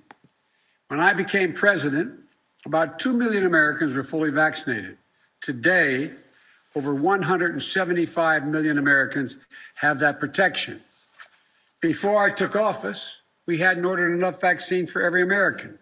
[0.90, 2.18] When I became president,
[2.66, 4.98] About 2 million Americans were fully vaccinated.
[5.40, 6.10] Today,
[6.74, 9.38] over 175 million Americans
[9.76, 10.80] have that protection.
[11.80, 15.78] Before I took office, we hadn't ordered enough vaccine for every American.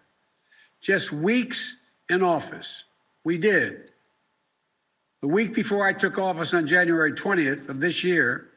[0.79, 2.85] Just weeks in office,
[3.25, 3.89] we did.
[5.21, 8.51] The week before I took office on January 20th of this year,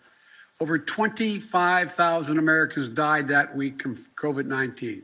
[0.60, 5.02] over 25,000 Americans died that week from COVID 19.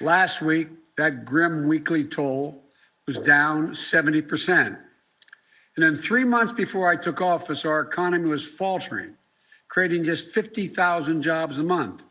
[0.00, 2.62] Last week, that grim weekly toll
[3.06, 4.78] was down 70%.
[5.76, 9.14] And in three months before I took office, our economy was faltering,
[9.68, 12.04] creating just 50,000 jobs a month.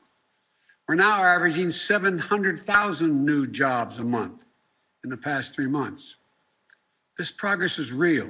[0.88, 4.45] We're now averaging 700,000 new jobs a month
[5.04, 6.17] in the past three months.
[7.17, 8.30] This progress is real.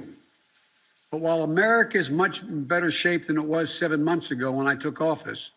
[1.10, 4.74] But while America is much better shape than it was seven months ago when I
[4.74, 5.52] took office,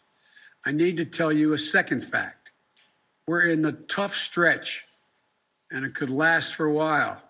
[0.66, 2.39] I need to tell you a second fact.
[3.30, 4.86] We're in the tough stretch,
[5.70, 7.22] and it could last for a while.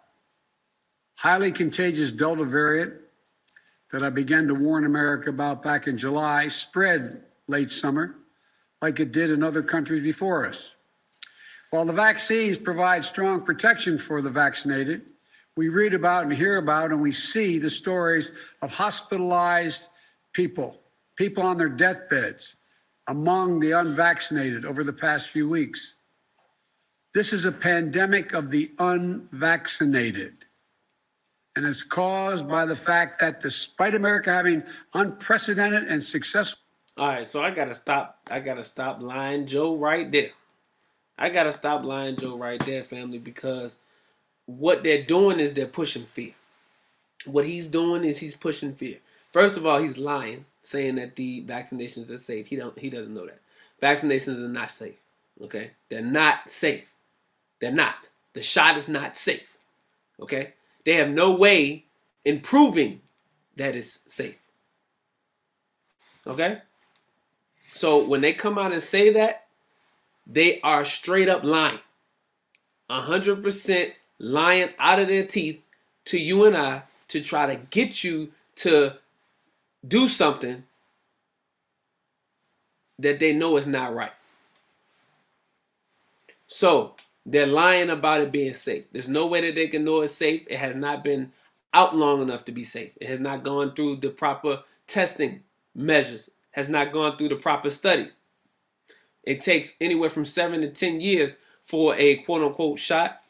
[1.18, 2.94] Highly contagious Delta variant
[3.92, 8.16] that I began to warn America about back in July spread late summer
[8.82, 10.78] like it did in other countries before us.
[11.72, 15.02] While the vaccines provide strong protection for the vaccinated,
[15.58, 18.32] we read about and hear about and we see the stories
[18.62, 19.90] of hospitalized
[20.32, 20.80] people,
[21.18, 22.56] people on their deathbeds
[23.10, 25.96] among the unvaccinated over the past few weeks.
[27.14, 30.46] This is a pandemic of the unvaccinated.
[31.56, 36.62] And it's caused by the fact that despite America having unprecedented and successful
[36.98, 38.20] All right, so I gotta stop.
[38.30, 40.30] I gotta stop lying, Joe, right there.
[41.18, 43.78] I gotta stop lying, Joe, right there, family, because
[44.46, 46.34] what they're doing is they're pushing fear.
[47.26, 48.98] What he's doing is he's pushing fear.
[49.34, 52.48] First of all, he's lying, saying that the vaccinations are safe.
[52.48, 52.78] He don't.
[52.78, 53.42] He doesn't know that
[53.82, 54.96] vaccinations are not safe.
[55.42, 56.86] Okay, they're not safe.
[57.60, 57.96] They're not.
[58.34, 59.48] The shot is not safe.
[60.20, 60.54] Okay,
[60.86, 61.86] they have no way
[62.24, 63.02] in proving
[63.56, 64.38] that it's safe.
[66.28, 66.62] Okay.
[67.74, 69.46] So when they come out and say that,
[70.28, 71.80] they are straight up lying.
[72.90, 75.62] 100% lying out of their teeth
[76.06, 78.96] to you and I to try to get you to
[79.88, 80.64] do something
[82.98, 84.12] that they know is not right.
[86.48, 88.86] So they're lying about it being safe.
[88.92, 90.44] There's no way that they can know it's safe.
[90.50, 91.32] It has not been
[91.74, 92.92] out long enough to be safe.
[93.00, 95.42] It has not gone through the proper testing
[95.76, 98.18] measures, has not gone through the proper studies.
[99.24, 103.22] It takes anywhere from seven to 10 years for a quote unquote shot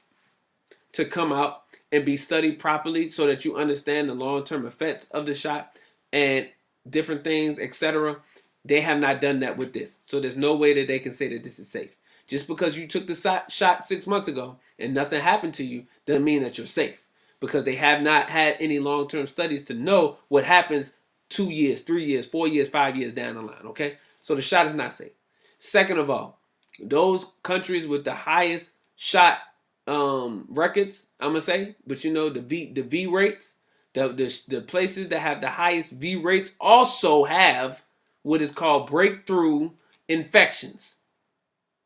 [0.94, 5.08] to come out and be studied properly so that you understand the long term effects
[5.12, 5.76] of the shot
[6.12, 6.48] and
[6.90, 8.18] different things, etc.
[8.66, 10.00] They have not done that with this.
[10.08, 11.96] So there's no way that they can say that this is safe.
[12.28, 16.24] Just because you took the shot six months ago and nothing happened to you doesn't
[16.24, 17.02] mean that you're safe
[17.40, 20.94] because they have not had any long term studies to know what happens
[21.30, 23.66] two years, three years, four years, five years down the line.
[23.66, 23.98] Okay?
[24.22, 25.12] So the shot is not safe.
[25.58, 26.40] Second of all,
[26.80, 29.40] those countries with the highest shot
[29.88, 33.56] um, records, I'm gonna say, but you know the V the V rates,
[33.94, 37.82] the, the the places that have the highest V rates also have
[38.24, 39.72] what is called breakthrough
[40.08, 40.96] infections.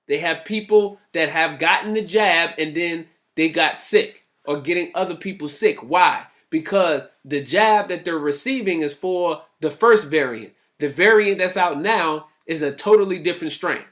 [0.08, 4.92] They have people that have gotten the jab and then they got sick or getting
[4.94, 5.82] other people sick.
[5.82, 6.26] Why?
[6.50, 10.54] Because the jab that they're receiving is for the first variant.
[10.80, 13.84] The variant that's out now is a totally different strain.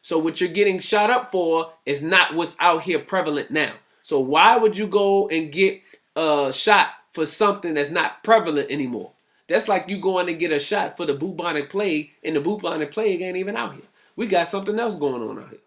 [0.00, 3.74] So what you're getting shot up for is not what's out here prevalent now.
[4.02, 5.80] So why would you go and get
[6.16, 9.12] a shot for something that's not prevalent anymore?
[9.48, 12.92] That's like you going to get a shot for the bubonic plague, and the bubonic
[12.92, 13.82] plague ain't even out here.
[14.16, 15.60] We got something else going on out here.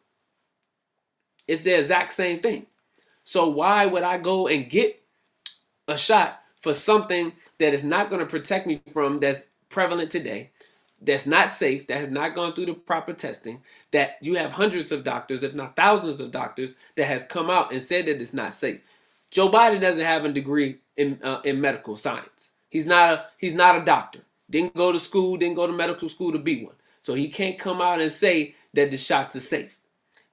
[1.48, 2.68] It's the exact same thing.
[3.24, 5.02] So why would I go and get
[5.88, 10.52] a shot for something that is not going to protect me from that's prevalent today,
[11.02, 14.92] that's not safe, that has not gone through the proper testing, that you have hundreds
[14.92, 18.34] of doctors, if not thousands of doctors, that has come out and said that it's
[18.34, 18.82] not safe.
[19.36, 22.54] Joe Biden doesn't have a degree in uh, in medical science.
[22.70, 24.22] He's not a he's not a doctor.
[24.50, 26.76] Didn't go to school, didn't go to medical school to be one.
[27.02, 29.78] So he can't come out and say that the shots are safe.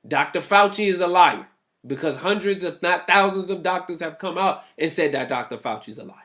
[0.07, 0.40] Dr.
[0.40, 1.48] Fauci is a liar
[1.84, 5.59] because hundreds, if not thousands, of doctors have come out and said that Dr.
[5.59, 6.16] Fauci is a liar.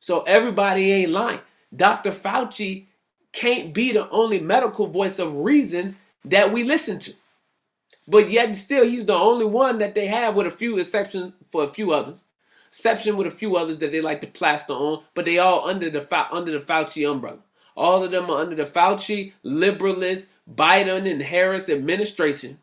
[0.00, 1.40] So everybody ain't lying.
[1.74, 2.12] Dr.
[2.12, 2.88] Fauci
[3.32, 5.96] can't be the only medical voice of reason
[6.26, 7.14] that we listen to.
[8.06, 11.64] But yet still he's the only one that they have with a few exceptions for
[11.64, 12.24] a few others.
[12.68, 15.90] Exception with a few others that they like to plaster on, but they all under
[15.90, 17.38] the under the Fauci umbrella.
[17.76, 22.58] All of them are under the Fauci, liberalist, Biden and Harris administration.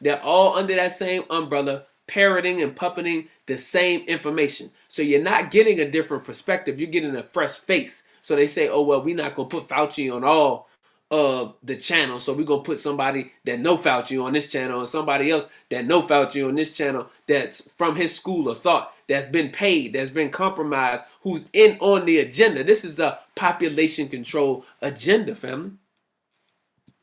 [0.00, 4.70] They're all under that same umbrella parroting and puppeting the same information.
[4.88, 6.78] So you're not getting a different perspective.
[6.80, 8.02] You're getting a fresh face.
[8.22, 10.68] So they say, oh, well, we're not going to put Fauci on all
[11.12, 12.18] of the channel.
[12.18, 15.84] So we're to put somebody that know Fauci on this channel and somebody else that
[15.84, 20.10] know Fauci on this channel that's from his school of thought, that's been paid, that's
[20.10, 22.64] been compromised, who's in on the agenda.
[22.64, 25.72] This is a population control agenda, family.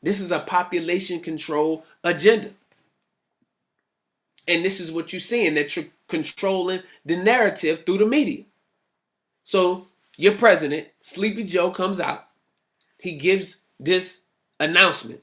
[0.02, 2.50] This is a population control agenda.
[4.48, 8.42] And this is what you're seeing that you're controlling the narrative through the media.
[9.44, 9.86] So
[10.16, 12.26] your president, Sleepy Joe, comes out.
[12.98, 14.20] He gives this
[14.60, 15.22] announcement,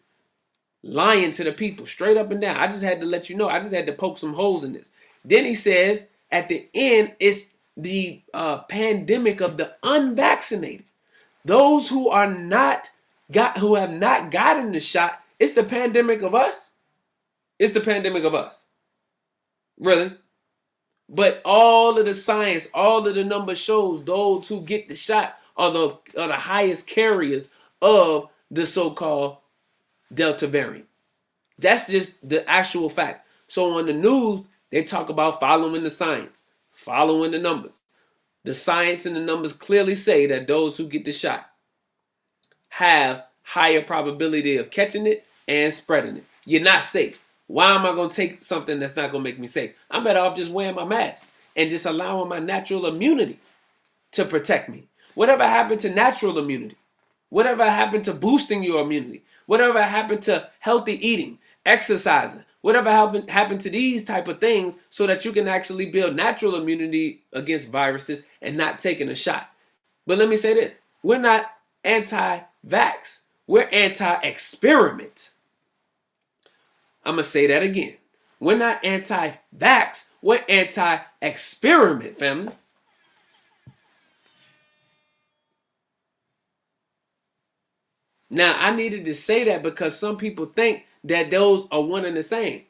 [0.83, 2.57] lying to the people straight up and down.
[2.57, 3.47] I just had to let you know.
[3.47, 4.89] I just had to poke some holes in this.
[5.23, 10.85] Then he says at the end, it's the uh, pandemic of the unvaccinated.
[11.45, 12.89] Those who are not
[13.31, 16.71] got who have not gotten the shot, it's the pandemic of us.
[17.59, 18.65] It's the pandemic of us.
[19.79, 20.13] Really?
[21.09, 25.37] But all of the science, all of the number shows those who get the shot
[25.55, 25.87] are the
[26.19, 27.49] are the highest carriers
[27.81, 29.37] of the so-called
[30.13, 30.87] Delta variant.
[31.59, 33.27] That's just the actual fact.
[33.47, 36.41] So on the news, they talk about following the science,
[36.73, 37.79] following the numbers.
[38.43, 41.49] The science and the numbers clearly say that those who get the shot
[42.69, 46.23] have higher probability of catching it and spreading it.
[46.45, 47.23] You're not safe.
[47.47, 49.73] Why am I going to take something that's not going to make me safe?
[49.89, 53.39] I'm better off just wearing my mask and just allowing my natural immunity
[54.11, 54.87] to protect me.
[55.15, 56.75] Whatever happened to natural immunity?
[57.29, 59.23] Whatever happened to boosting your immunity?
[59.45, 62.43] Whatever happened to healthy eating, exercising?
[62.61, 66.55] Whatever happened happened to these type of things so that you can actually build natural
[66.55, 69.49] immunity against viruses and not taking a shot.
[70.05, 70.81] But let me say this.
[71.03, 71.45] We're not
[71.83, 73.19] anti-vax.
[73.45, 75.31] We're anti-experiment.
[77.05, 77.97] I'm going to say that again.
[78.39, 80.05] We're not anti-vax.
[80.21, 82.53] We're anti-experiment, family.
[88.29, 92.17] Now, I needed to say that because some people think that those are one and
[92.17, 92.63] the same.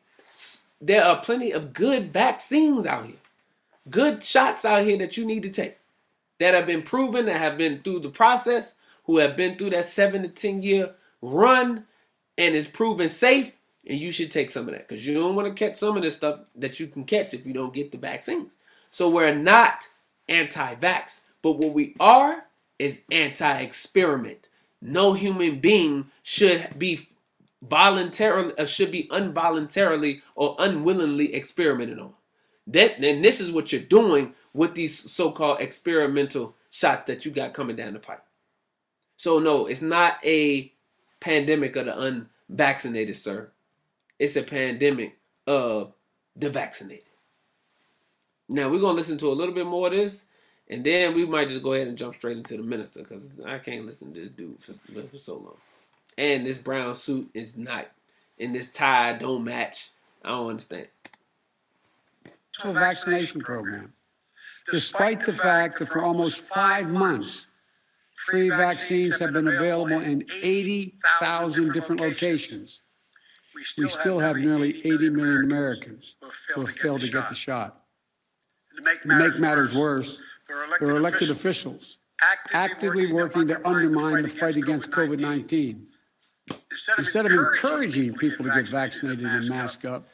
[0.79, 3.15] There are plenty of good vaccines out here,
[3.89, 5.77] good shots out here that you need to take
[6.39, 9.85] that have been proven, that have been through the process, who have been through that
[9.85, 11.85] seven to 10 year run
[12.37, 13.53] and is proven safe.
[13.87, 16.03] And you should take some of that because you don't want to catch some of
[16.03, 18.55] this stuff that you can catch if you don't get the vaccines.
[18.91, 19.87] So we're not
[20.27, 22.45] anti vax, but what we are
[22.77, 24.49] is anti experiment
[24.81, 27.07] no human being should be
[27.61, 32.13] voluntarily uh, should be involuntarily or unwillingly experimented on.
[32.67, 37.53] That and this is what you're doing with these so-called experimental shots that you got
[37.53, 38.23] coming down the pipe.
[39.15, 40.71] So no, it's not a
[41.19, 43.51] pandemic of the unvaccinated, sir.
[44.19, 45.93] It's a pandemic of
[46.35, 47.03] the vaccinated.
[48.49, 50.25] Now we're gonna listen to a little bit more of this,
[50.69, 53.57] and then we might just go ahead and jump straight into the minister because I
[53.57, 55.57] can't listen to this dude for, for so long.
[56.17, 57.87] And this brown suit is not,
[58.39, 59.91] and this tie don't match.
[60.25, 60.87] I don't understand.
[62.63, 63.93] Vaccination program.
[64.69, 67.47] Despite the fact that for almost five months,
[68.25, 72.81] free vaccines have been available in 80,000 different locations,
[73.55, 76.15] we still have nearly 80 million Americans
[76.53, 77.86] who have failed to get the shot.
[78.77, 81.97] To make matters worse, there are elected officials
[82.53, 85.87] actively working to undermine the fight against COVID 19.
[86.97, 90.07] Instead of encouraging people to get vaccinated and mask up,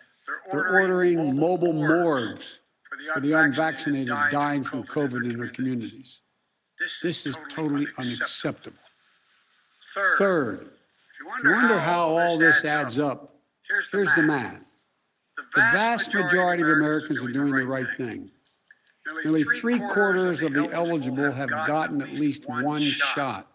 [0.51, 2.59] they're ordering mobile morgues
[3.13, 6.21] for the unvaccinated dying from COVID in their communities.
[6.79, 8.77] This is totally unacceptable.
[10.17, 10.69] Third,
[11.19, 13.35] you wonder how all this adds up.
[13.67, 14.65] Here's the math.
[15.35, 18.29] The vast majority of Americans are doing the right thing.
[19.05, 23.47] Nearly three quarters of the eligible have gotten at least one shot,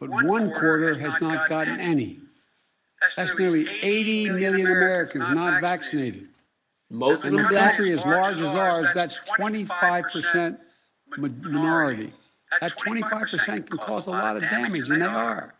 [0.00, 2.20] but one quarter has not gotten any.
[3.16, 6.28] That's nearly 80 million Americans not vaccinated.
[6.90, 10.58] Most of In a country as large as ours, that's 25%
[11.18, 12.10] minority.
[12.60, 15.54] That 25% can cause a lot of damage, and they are.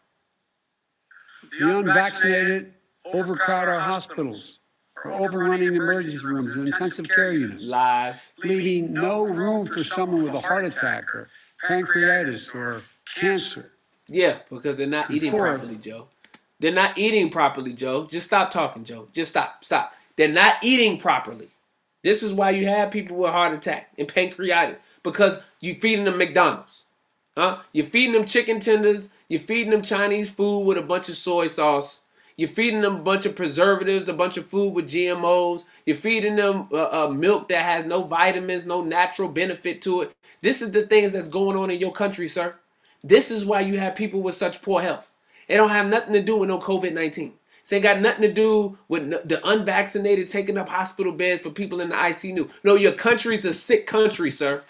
[1.59, 2.73] The unvaccinated
[3.13, 4.64] overcrowd our hospitals, are
[5.13, 8.31] overrunning emergency rooms and intensive care units, Live.
[8.45, 11.29] leaving no room for someone with a heart attack or
[11.69, 12.83] pancreatitis or
[13.15, 13.73] cancer.
[14.07, 15.59] Yeah, because they're not eating Fourth.
[15.59, 16.09] properly, Joe.
[16.61, 18.07] They're not eating properly, Joe.
[18.07, 19.09] Just stop talking, Joe.
[19.13, 19.65] Just stop.
[19.65, 19.93] Stop.
[20.17, 21.49] They're not eating properly.
[22.03, 26.19] This is why you have people with heart attack and pancreatitis because you're feeding them
[26.19, 26.85] McDonald's,
[27.37, 27.59] huh?
[27.73, 29.11] You're feeding them chicken tenders.
[29.29, 32.01] You're feeding them Chinese food with a bunch of soy sauce.
[32.37, 35.65] You're feeding them a bunch of preservatives, a bunch of food with GMOs.
[35.87, 40.13] You're feeding them uh, uh, milk that has no vitamins, no natural benefit to it.
[40.43, 42.57] This is the things that's going on in your country, sir.
[43.05, 45.07] This is why you have people with such poor health.
[45.47, 47.35] It don't have nothing to do with no COVID 19.
[47.65, 51.81] It's ain't got nothing to do with the unvaccinated taking up hospital beds for people
[51.81, 52.51] in the ICU.
[52.63, 54.63] No, your country's a sick country, sir,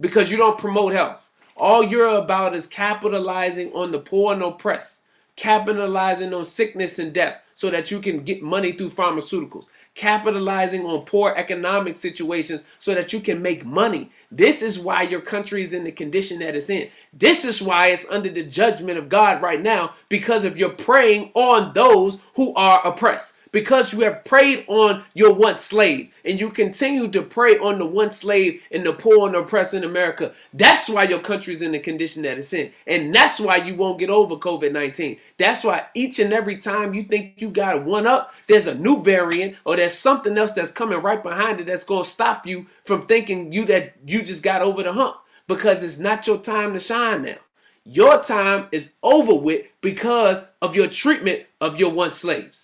[0.00, 1.28] because you don't promote health.
[1.56, 5.02] All you're about is capitalizing on the poor and oppressed,
[5.36, 11.04] capitalizing on sickness and death so that you can get money through pharmaceuticals, capitalizing on
[11.04, 14.10] poor economic situations so that you can make money.
[14.30, 16.88] This is why your country is in the condition that it's in.
[17.12, 21.30] This is why it's under the judgment of God right now because of your preying
[21.34, 26.50] on those who are oppressed because you have preyed on your once slave and you
[26.50, 30.32] continue to prey on the one slave and the poor and the oppressed in America.
[30.52, 32.72] That's why your country is in the condition that it's in.
[32.84, 35.18] And that's why you won't get over COVID 19.
[35.38, 39.04] That's why each and every time you think you got one up, there's a new
[39.04, 42.66] variant or there's something else that's coming right behind it that's going to stop you
[42.82, 45.14] from thinking you that you just got over the hump
[45.46, 47.36] because it's not your time to shine now.
[47.84, 52.63] Your time is over with because of your treatment of your once slaves.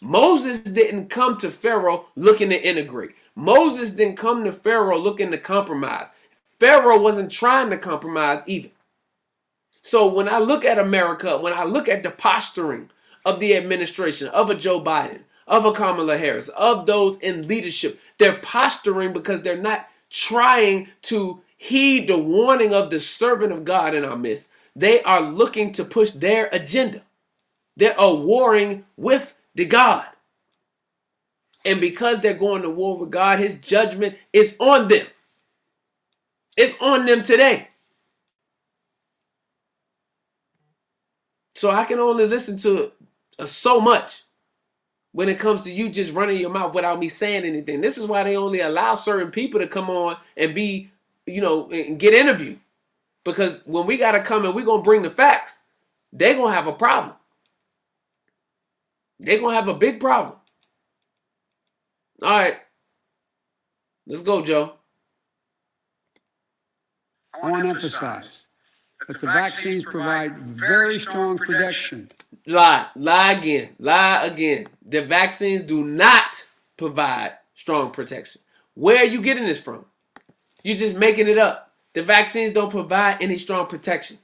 [0.00, 3.10] Moses didn't come to Pharaoh looking to integrate.
[3.34, 6.08] Moses didn't come to Pharaoh looking to compromise.
[6.60, 8.70] Pharaoh wasn't trying to compromise either.
[9.82, 12.90] So when I look at America, when I look at the posturing
[13.24, 17.98] of the administration, of a Joe Biden, of a Kamala Harris, of those in leadership,
[18.18, 23.94] they're posturing because they're not trying to heed the warning of the servant of God
[23.94, 24.50] in our midst.
[24.76, 27.02] They are looking to push their agenda.
[27.76, 30.06] They are warring with to God.
[31.64, 35.06] And because they're going to war with God, his judgment is on them.
[36.56, 37.68] It's on them today.
[41.56, 42.92] So I can only listen to
[43.40, 44.22] uh, so much
[45.10, 47.80] when it comes to you just running your mouth without me saying anything.
[47.80, 50.92] This is why they only allow certain people to come on and be,
[51.26, 52.60] you know, and get interviewed.
[53.24, 55.58] Because when we got to come and we're going to bring the facts,
[56.12, 57.14] they're going to have a problem.
[59.20, 60.36] They're going to have a big problem.
[62.22, 62.56] All right.
[64.06, 64.72] Let's go, Joe.
[67.34, 68.46] I want to emphasize
[69.06, 72.08] that the vaccines provide very strong protection.
[72.46, 72.86] Lie.
[72.96, 73.70] Lie again.
[73.78, 74.68] Lie again.
[74.84, 76.46] The vaccines do not
[76.76, 78.40] provide strong protection.
[78.74, 79.84] Where are you getting this from?
[80.62, 81.72] You're just making it up.
[81.94, 84.18] The vaccines don't provide any strong protection.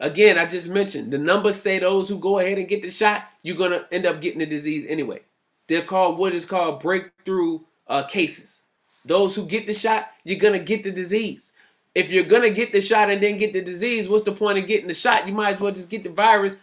[0.00, 3.24] Again, I just mentioned the numbers say those who go ahead and get the shot,
[3.42, 5.20] you're gonna end up getting the disease anyway.
[5.66, 8.62] They're called what is called breakthrough uh, cases.
[9.04, 11.50] Those who get the shot, you're gonna get the disease.
[11.94, 14.68] If you're gonna get the shot and then get the disease, what's the point of
[14.68, 15.26] getting the shot?
[15.26, 16.56] You might as well just get the virus,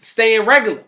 [0.00, 0.84] staying regular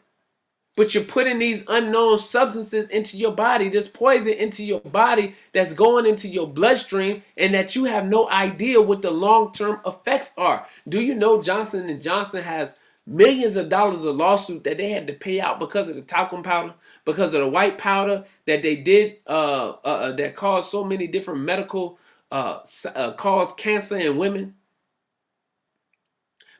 [0.80, 5.74] but you're putting these unknown substances into your body, this poison into your body that's
[5.74, 10.66] going into your bloodstream and that you have no idea what the long-term effects are.
[10.88, 12.72] Do you know Johnson and Johnson has
[13.06, 16.42] millions of dollars of lawsuit that they had to pay out because of the talcum
[16.42, 16.72] powder,
[17.04, 21.06] because of the white powder that they did uh, uh, uh that caused so many
[21.06, 21.98] different medical
[22.32, 22.60] uh,
[22.94, 24.54] uh caused cancer in women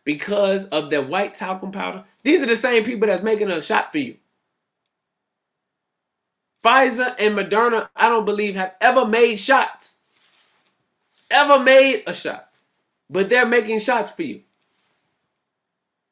[0.05, 2.05] because of their white talcum powder.
[2.23, 4.17] These are the same people that's making a shot for you.
[6.65, 9.97] Pfizer and Moderna, I don't believe, have ever made shots.
[11.31, 12.51] Ever made a shot.
[13.11, 14.43] But they're making shots for you.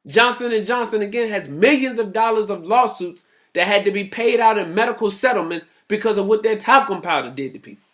[0.07, 3.25] Johnson and Johnson again has millions of dollars of lawsuits
[3.55, 7.31] that had to be paid out in medical settlements because of what their talcum powder
[7.31, 7.85] did to people.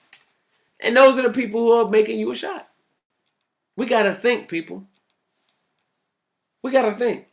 [0.80, 2.68] And those are the people who are making you a shot.
[3.76, 4.84] We got to think, people.
[6.64, 7.26] We got to think.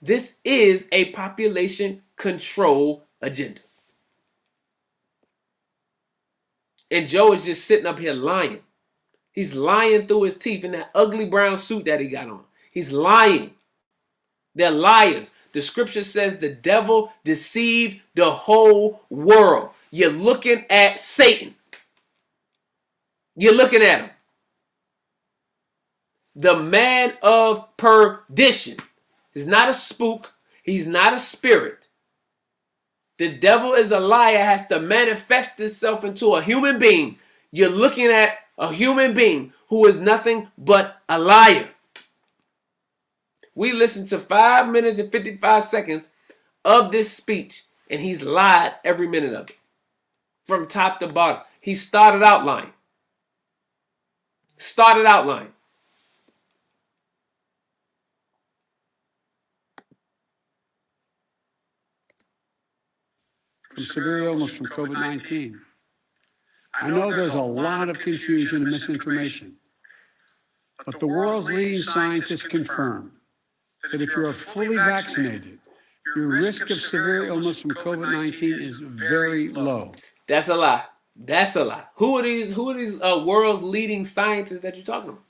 [0.00, 3.60] This is a population control agenda.
[6.90, 8.60] And Joe is just sitting up here lying.
[9.32, 12.44] He's lying through his teeth in that ugly brown suit that he got on.
[12.70, 13.50] He's lying.
[14.54, 15.32] They're liars.
[15.52, 19.68] The scripture says the devil deceived the whole world.
[19.90, 21.56] You're looking at Satan.
[23.36, 24.10] You're looking at him.
[26.34, 28.78] The man of perdition.
[29.34, 30.32] He's not a spook.
[30.62, 31.88] He's not a spirit.
[33.18, 37.18] The devil is a liar, has to manifest itself into a human being.
[37.50, 41.68] You're looking at a human being who is nothing but a liar.
[43.54, 46.08] We listened to five minutes and 55 seconds
[46.64, 49.56] of this speech, and he's lied every minute of it
[50.44, 51.42] from top to bottom.
[51.60, 52.72] He started out lying.
[54.56, 55.52] Started out lying.
[63.76, 65.60] Severe illness from COVID 19.
[66.74, 69.56] I know there's a lot of confusion and misinformation,
[70.84, 73.12] but the world's leading scientists confirm
[73.90, 75.58] that if you are fully vaccinated,
[76.16, 79.92] your risk of severe illness from COVID 19 is very low.
[80.26, 80.84] That's a lie.
[81.14, 81.84] That's a lie.
[81.96, 82.52] Who are these?
[82.52, 85.22] Who are these uh, world's leading scientists that you're talking about?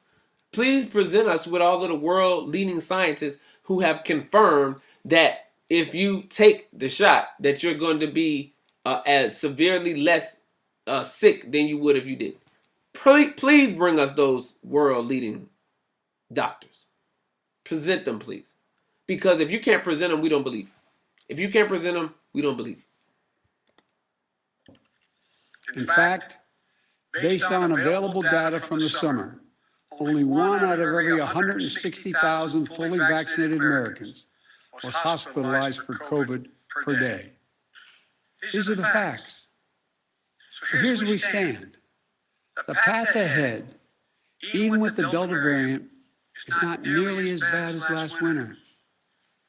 [0.53, 5.95] Please present us with all of the world leading scientists who have confirmed that if
[5.95, 8.53] you take the shot, that you're going to be
[8.85, 10.37] uh, as severely less
[10.87, 12.37] uh, sick than you would if you did.
[12.93, 15.49] Please, please bring us those world leading
[16.31, 16.85] doctors.
[17.65, 18.53] Present them, please.
[19.07, 20.69] Because if you can't present them, we don't believe.
[21.31, 22.85] If you can't present them, we don't believe.
[25.75, 26.37] In fact,
[27.23, 29.41] based on available data from the summer,
[29.99, 34.27] only one out of every 160,000 fully vaccinated Americans
[34.73, 37.31] was hospitalized for COVID per day.
[38.43, 39.47] These are the facts.
[40.51, 41.77] So here's where we stand.
[42.67, 43.75] The path ahead,
[44.53, 45.85] even with the Delta variant,
[46.37, 48.57] is not nearly as bad as last winter.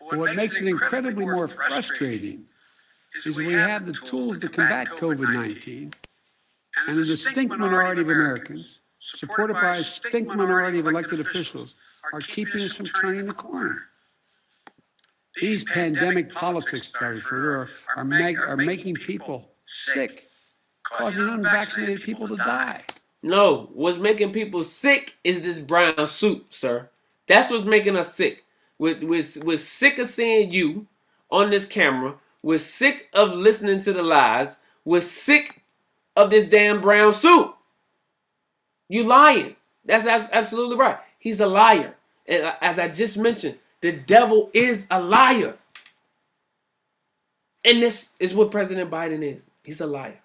[0.10, 2.46] But what makes it incredibly more frustrating
[3.16, 5.92] is we have the tools to combat COVID 19,
[6.88, 11.76] and a distinct minority of Americans, supported by a distinct minority of elected officials,
[12.12, 13.90] are keeping us from turning the corner.
[15.40, 20.26] These pandemic politics that I refer to are, are, make, are making people sick,
[20.84, 22.84] causing unvaccinated people to die.
[23.24, 26.90] No, what's making people sick is this brown soup, sir.
[27.28, 28.44] That's what's making us sick.
[28.78, 30.88] We're, we're, we're sick of seeing you
[31.32, 32.16] on this camera.
[32.42, 34.58] We're sick of listening to the lies.
[34.84, 35.64] We're sick
[36.16, 37.56] of this damn brown soup.
[38.90, 39.56] You lying.
[39.86, 40.98] That's absolutely right.
[41.18, 41.96] He's a liar.
[42.28, 45.56] And uh, as I just mentioned, the devil is a liar.
[47.66, 49.46] And this is what President Biden is.
[49.62, 50.22] He's a liar.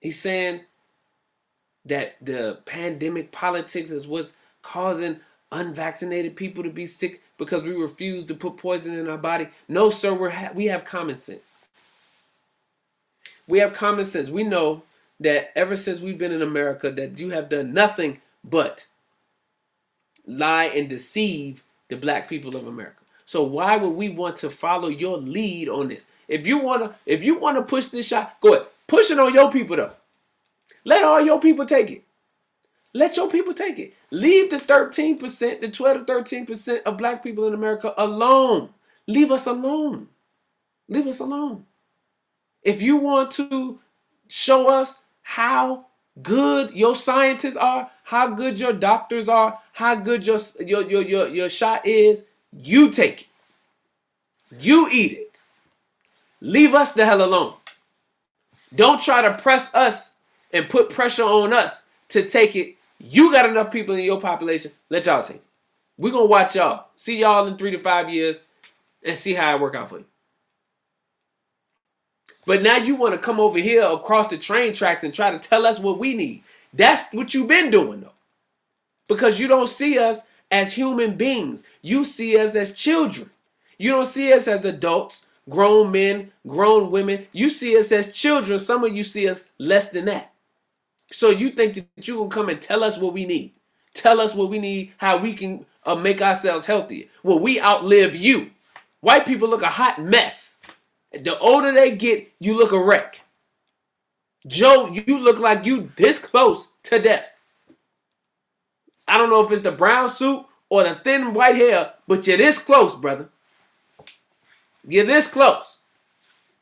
[0.00, 0.62] He's saying
[1.84, 4.32] that the pandemic politics is what's
[4.62, 5.20] causing
[5.52, 9.48] unvaccinated people to be sick because we refuse to put poison in our body.
[9.68, 11.52] No, sir, we're ha- we have common sense.
[13.46, 14.30] We have common sense.
[14.30, 14.82] We know
[15.20, 18.86] that ever since we've been in America, that you have done nothing but
[20.26, 23.02] lie and deceive the black people of America.
[23.26, 26.06] So why would we want to follow your lead on this?
[26.26, 28.66] If you wanna, if you wanna push this shot, go ahead.
[28.86, 29.92] Push it on your people though.
[30.84, 32.04] Let all your people take it.
[32.92, 33.94] Let your people take it.
[34.10, 38.70] Leave the 13%, the 12 to 13% of black people in America alone.
[39.06, 40.08] Leave us alone.
[40.88, 41.66] Leave us alone.
[42.62, 43.78] If you want to
[44.26, 45.86] show us how
[46.22, 51.28] good your scientists are, how good your doctors are, how good your your your your,
[51.28, 53.26] your shot is, you take it.
[54.60, 55.40] You eat it.
[56.40, 57.54] Leave us the hell alone.
[58.74, 60.12] Don't try to press us
[60.52, 62.76] and put pressure on us to take it.
[62.98, 64.72] You got enough people in your population.
[64.88, 65.44] Let y'all take it.
[65.96, 66.86] We're gonna watch y'all.
[66.96, 68.40] See y'all in three to five years
[69.02, 70.04] and see how it work out for you.
[72.46, 75.38] But now you want to come over here across the train tracks and try to
[75.38, 76.44] tell us what we need.
[76.74, 78.12] That's what you've been doing though.
[79.08, 81.64] Because you don't see us as human beings.
[81.82, 83.30] You see us as children.
[83.78, 87.26] You don't see us as adults, grown men, grown women.
[87.32, 88.58] You see us as children.
[88.58, 90.32] Some of you see us less than that.
[91.12, 93.52] So you think that you can come and tell us what we need.
[93.94, 97.06] Tell us what we need, how we can uh, make ourselves healthier.
[97.22, 98.50] Well, we outlive you.
[99.00, 100.49] White people look a hot mess.
[101.12, 103.20] The older they get, you look a wreck.
[104.46, 107.26] Joe, you look like you this close to death.
[109.08, 112.38] I don't know if it's the brown suit or the thin white hair, but you're
[112.38, 113.28] this close, brother.
[114.86, 115.78] You're this close.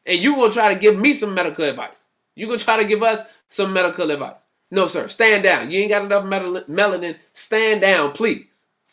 [0.07, 2.07] And you gonna try to give me some medical advice.
[2.37, 4.43] You gonna try to give us some medical advice.
[4.71, 5.09] No, sir.
[5.09, 5.71] Stand down.
[5.71, 7.17] You ain't got enough mel- melanin.
[7.35, 8.47] Stand down, please.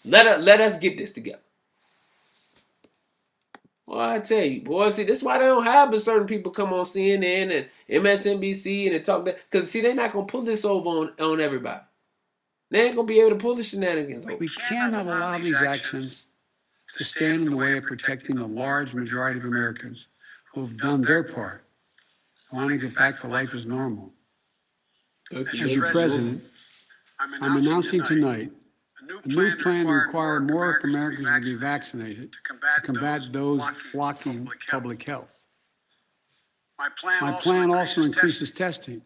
[0.06, 1.40] Let us, let us get this together.
[3.88, 6.52] Well, I tell you, boy, see, this is why they don't have but certain people
[6.52, 10.66] come on CNN and MSNBC and talk that because see, they're not gonna pull this
[10.66, 11.82] over on, on everybody.
[12.72, 14.38] They ain't gonna be able to pull the shenanigans over.
[14.38, 16.26] We cannot allow these actions
[16.98, 20.08] to stand in the way of protecting the large majority of Americans
[20.52, 21.64] who have done their part,
[22.52, 24.12] wanting to get back to life as normal.
[25.32, 26.44] As your president,
[27.20, 28.52] I'm announcing tonight
[29.26, 35.46] new plan to require more Americans to be vaccinated to combat those blocking public health.
[36.78, 39.02] My plan, My also, plan increases also increases testing, testing,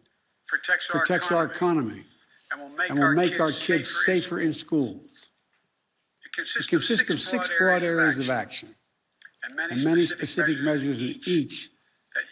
[0.46, 2.04] protects, our, protects our economy, economy,
[2.52, 4.96] and will make, and will our, make kids our kids safer, safer in schools.
[6.24, 8.74] It It consists, consists of six broad areas of action
[9.44, 11.70] and many, and many specific, specific measures in each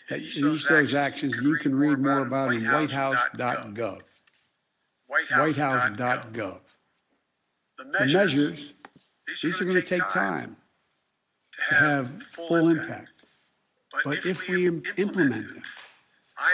[0.08, 4.00] that each of those actions you can read more about in whitehouse.gov.
[5.06, 6.60] Whitehouse.gov.
[7.78, 8.74] The The measures,
[9.26, 10.56] these are going to take time
[11.68, 13.12] to have full impact.
[14.04, 15.62] But if we im- implement them,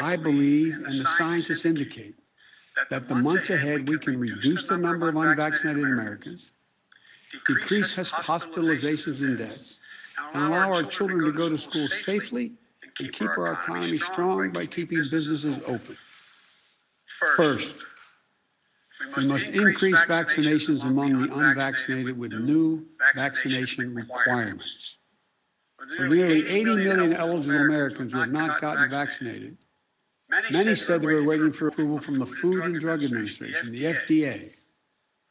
[0.01, 2.14] I believe, and the scientists indicate,
[2.91, 6.53] that the months ahead we can reduce the number of unvaccinated Americans,
[7.47, 9.79] decrease hospitalizations and deaths,
[10.35, 12.53] and allow our children to go to school safely
[13.01, 15.97] and keep our economy strong by keeping businesses open.
[17.37, 17.77] First,
[19.16, 24.97] we must increase vaccinations among the unvaccinated with new vaccination requirements.
[25.97, 29.57] For nearly 80 million eligible Americans who have not gotten vaccinated,
[30.51, 34.51] many said they were waiting for approval from the Food and Drug Administration, the FDA.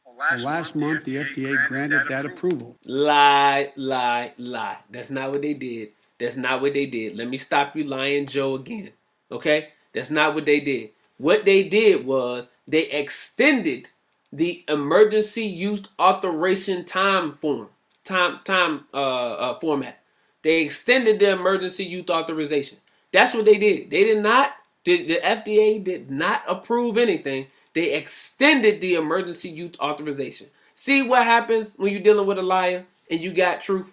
[0.04, 2.76] Well, last month, the FDA granted that approval.
[2.84, 4.78] Lie, lie, lie.
[4.90, 5.90] That's not what they did.
[6.20, 7.16] That's not what they did.
[7.16, 8.90] Let me stop you lying, Joe, again.
[9.32, 9.70] Okay?
[9.92, 10.90] That's not what they did.
[11.18, 13.90] What they did was they extended
[14.32, 17.68] the emergency use authorization time form,
[18.04, 20.00] time, time uh, uh format.
[20.42, 22.78] They extended the emergency youth authorization.
[23.12, 23.90] That's what they did.
[23.90, 24.54] They did not,
[24.84, 27.46] the, the FDA did not approve anything.
[27.72, 30.48] They extended the emergency youth authorization.
[30.74, 33.92] See what happens when you're dealing with a liar and you got truth?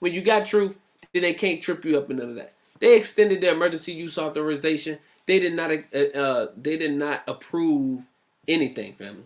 [0.00, 0.76] When you got truth,
[1.12, 2.54] then they can't trip you up in none of that.
[2.80, 4.98] They extended the emergency use authorization.
[5.30, 8.02] They did not uh, uh they did not approve
[8.48, 9.22] anything, family.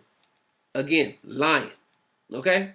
[0.75, 1.71] Again, lying.
[2.31, 2.73] Okay?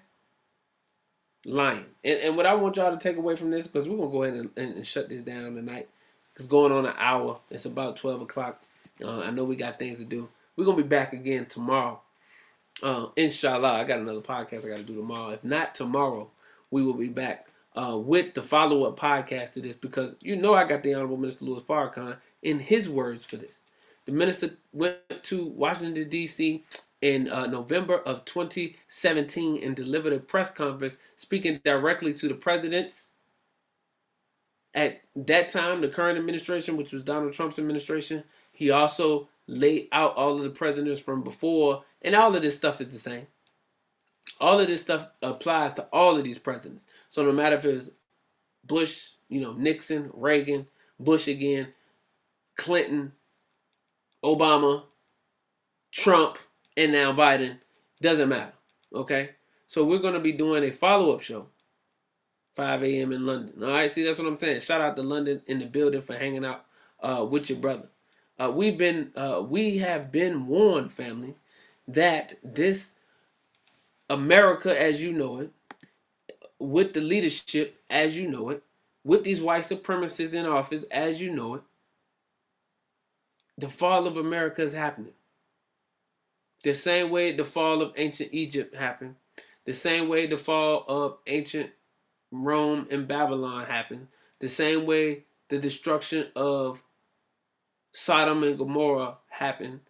[1.46, 1.86] Lying.
[2.04, 4.24] And, and what I want y'all to take away from this, because we're gonna go
[4.24, 5.88] ahead and, and, shut this down tonight.
[6.38, 7.40] It's going on an hour.
[7.52, 8.64] It's about 12 o'clock.
[9.00, 10.28] Uh, I know we got things to do.
[10.56, 12.02] We're gonna be back again tomorrow.
[12.82, 15.30] Uh, inshallah, I got another podcast I got to do tomorrow.
[15.34, 16.32] If not tomorrow,
[16.72, 20.54] we will be back uh, with the follow up podcast to this because you know
[20.54, 23.60] I got the Honorable Minister Louis Farrakhan in his words for this.
[24.06, 26.64] The minister went to Washington, D.C.
[27.02, 33.12] in uh, November of 2017 and delivered a press conference speaking directly to the presidents.
[34.74, 40.16] At that time, the current administration, which was Donald Trump's administration, he also laid out
[40.16, 43.28] all of the presidents from before, and all of this stuff is the same.
[44.40, 46.88] All of this stuff applies to all of these presidents.
[47.10, 47.90] So no matter if it's
[48.66, 50.68] Bush, you know, Nixon, Reagan,
[51.00, 51.70] Bush again,
[52.56, 53.14] Clinton,
[54.24, 54.84] Obama,
[55.92, 56.38] Trump,
[56.78, 57.58] and now Biden,
[58.02, 58.54] doesn't matter.
[58.94, 59.32] Okay?
[59.68, 61.48] So we're gonna be doing a follow-up show.
[62.56, 63.14] 5 a.m.
[63.14, 63.64] in London.
[63.64, 64.62] All right, see that's what I'm saying.
[64.62, 66.66] Shout out to London in the building for hanging out
[67.02, 67.88] uh, with your brother.
[68.38, 71.36] Uh, we've been, uh, we have been warned, family,
[71.88, 72.96] that this
[74.10, 75.52] America as you know it,
[76.58, 78.64] with the leadership as you know it,
[79.04, 81.62] with these white supremacists in office as you know it,
[83.58, 85.14] the fall of America is happening.
[86.64, 89.16] The same way the fall of ancient Egypt happened,
[89.66, 91.72] the same way the fall of ancient
[92.32, 94.08] Rome and Babylon happened,
[94.40, 96.84] the same way the destruction of
[97.94, 99.82] Sodom and Gomorrah happened,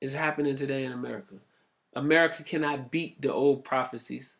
[0.00, 1.36] is happening today in America.
[1.94, 4.38] America cannot beat the old prophecies.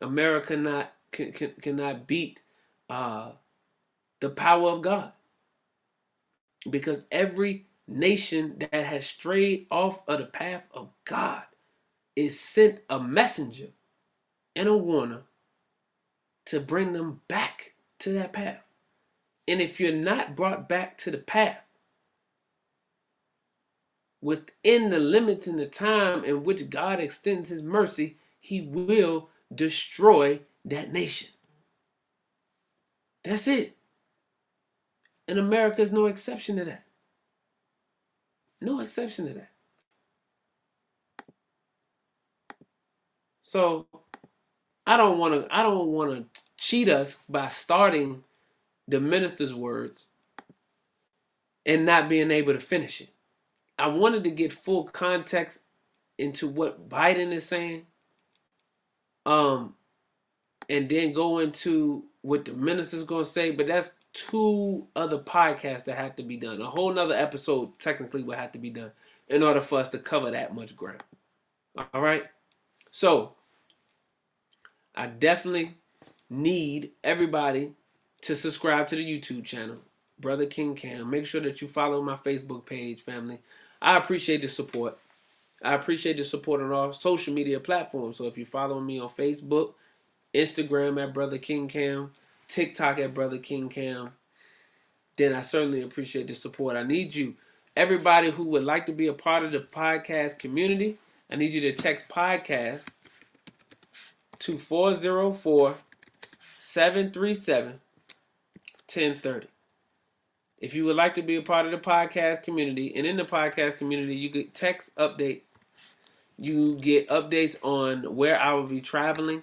[0.00, 2.40] America not can, can, cannot beat
[2.90, 3.32] uh,
[4.20, 5.12] the power of God.
[6.68, 11.44] Because every nation that has strayed off of the path of God
[12.16, 13.68] is sent a messenger
[14.54, 15.22] and a warner
[16.46, 18.58] to bring them back to that path.
[19.48, 21.58] And if you're not brought back to the path,
[24.26, 30.40] within the limits and the time in which God extends his mercy, he will destroy
[30.64, 31.28] that nation.
[33.22, 33.76] That's it.
[35.28, 36.86] And America is no exception to that.
[38.60, 39.50] No exception to that.
[43.42, 43.86] So
[44.88, 48.24] I don't want to I don't want to cheat us by starting
[48.88, 50.06] the minister's words
[51.64, 53.10] and not being able to finish it.
[53.78, 55.60] I wanted to get full context
[56.18, 57.86] into what Biden is saying.
[59.24, 59.74] Um
[60.68, 65.98] and then go into what the minister's gonna say, but that's two other podcasts that
[65.98, 66.60] have to be done.
[66.60, 68.92] A whole nother episode technically would have to be done
[69.28, 71.02] in order for us to cover that much ground.
[71.92, 72.24] All right.
[72.90, 73.34] So
[74.94, 75.76] I definitely
[76.30, 77.72] need everybody
[78.22, 79.76] to subscribe to the YouTube channel,
[80.18, 81.10] Brother King Cam.
[81.10, 83.40] Make sure that you follow my Facebook page, family.
[83.86, 84.98] I appreciate the support.
[85.62, 88.16] I appreciate the support on all social media platforms.
[88.16, 89.74] So if you're following me on Facebook,
[90.34, 92.10] Instagram at Brother King Cam,
[92.48, 94.10] TikTok at Brother King Cam,
[95.16, 96.76] then I certainly appreciate the support.
[96.76, 97.36] I need you,
[97.76, 100.98] everybody who would like to be a part of the podcast community.
[101.30, 102.88] I need you to text podcast
[104.40, 105.76] to 404
[106.58, 107.80] 737
[108.88, 109.46] 1030.
[110.60, 113.24] If you would like to be a part of the podcast community, and in the
[113.24, 115.48] podcast community, you get text updates.
[116.38, 119.42] You get updates on where I will be traveling,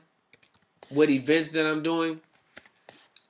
[0.89, 2.19] what events that I'm doing,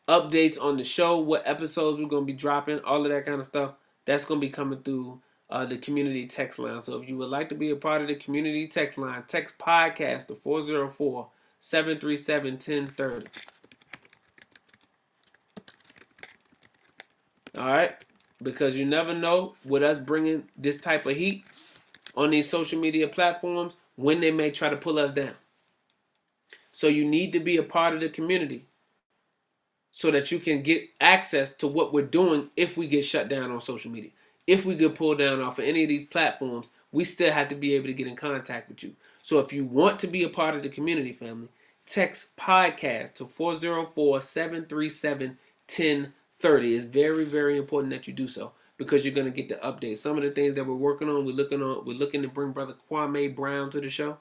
[0.07, 3.39] updates on the show, what episodes we're going to be dropping, all of that kind
[3.39, 3.71] of stuff.
[4.05, 6.81] That's going to be coming through uh, the community text line.
[6.81, 9.57] So if you would like to be a part of the community text line, text
[9.57, 11.27] podcast to 404
[11.59, 13.52] 737 1030.
[17.57, 17.93] All right,
[18.41, 21.45] because you never know with us bringing this type of heat
[22.15, 25.33] on these social media platforms when they may try to pull us down.
[26.71, 28.65] So you need to be a part of the community
[29.91, 33.51] so that you can get access to what we're doing if we get shut down
[33.51, 34.09] on social media.
[34.47, 37.55] If we get pulled down off of any of these platforms, we still have to
[37.55, 38.95] be able to get in contact with you.
[39.21, 41.49] So if you want to be a part of the community family,
[41.85, 45.37] text podcast to 404 737
[46.43, 46.75] 1030.
[46.75, 49.97] It's very, very important that you do so because you're going to get the updates.
[49.97, 52.51] Some of the things that we're working on, we're looking on, we're looking to bring
[52.51, 54.17] Brother Kwame Brown to the show.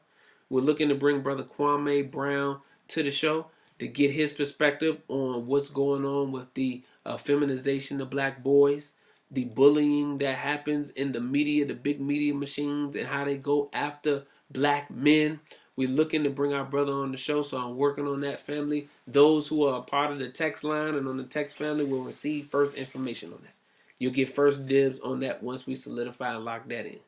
[0.49, 3.47] We're looking to bring Brother Kwame Brown to the show
[3.79, 8.93] to get his perspective on what's going on with the uh, feminization of black boys,
[9.31, 13.71] the bullying that happens in the media, the big media machines, and how they go
[13.73, 15.41] after black men.
[15.75, 18.89] We're looking to bring our brother on the show, so I'm working on that family.
[19.07, 22.03] Those who are a part of the text line and on the text family will
[22.03, 23.55] receive first information on that.
[23.99, 26.99] You'll get first dibs on that once we solidify and lock that in.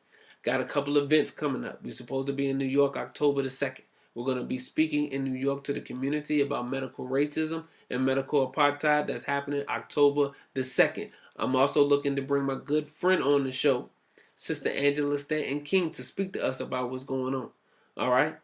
[0.41, 1.83] Got a couple events coming up.
[1.83, 3.81] We're supposed to be in New York October the 2nd.
[4.15, 8.05] We're going to be speaking in New York to the community about medical racism and
[8.05, 11.09] medical apartheid that's happening October the 2nd.
[11.35, 13.89] I'm also looking to bring my good friend on the show,
[14.35, 17.49] Sister Angela Stanton King, to speak to us about what's going on.
[17.97, 18.37] All right?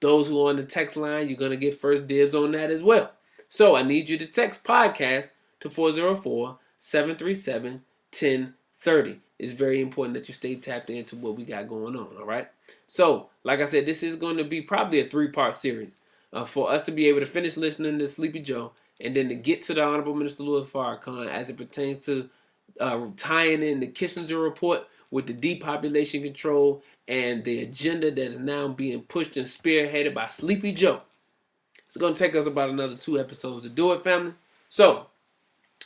[0.00, 2.70] Those who are on the text line, you're going to get first dibs on that
[2.70, 3.12] as well.
[3.48, 5.30] So I need you to text podcast
[5.60, 9.20] to 404 737 1030.
[9.38, 12.16] It's very important that you stay tapped into what we got going on.
[12.18, 12.48] All right.
[12.86, 15.94] So, like I said, this is going to be probably a three part series
[16.32, 19.34] uh, for us to be able to finish listening to Sleepy Joe and then to
[19.34, 22.28] get to the Honorable Minister Louis Farrakhan as it pertains to
[22.80, 28.38] uh, tying in the Kissinger report with the depopulation control and the agenda that is
[28.38, 31.02] now being pushed and spearheaded by Sleepy Joe.
[31.86, 34.34] It's going to take us about another two episodes to do it, family.
[34.68, 35.06] So,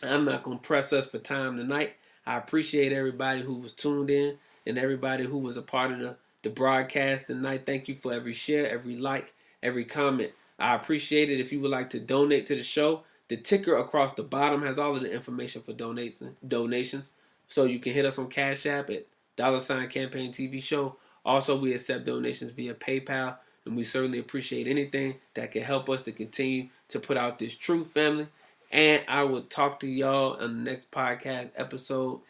[0.03, 1.95] I'm not going to press us for time tonight.
[2.27, 6.17] I appreciate everybody who was tuned in and everybody who was a part of the,
[6.43, 7.67] the broadcast tonight.
[7.67, 10.33] Thank you for every share, every like, every comment.
[10.59, 11.41] I appreciate it.
[11.41, 14.79] If you would like to donate to the show, the ticker across the bottom has
[14.79, 16.37] all of the information for donations.
[16.47, 17.11] Donations,
[17.53, 20.97] so you can hit us on Cash App at dollar sign campaign TV show.
[21.23, 23.37] Also, we accept donations via PayPal,
[23.67, 27.55] and we certainly appreciate anything that can help us to continue to put out this
[27.55, 28.27] truth, family.
[28.71, 32.23] And I will talk to y'all on the next podcast episode.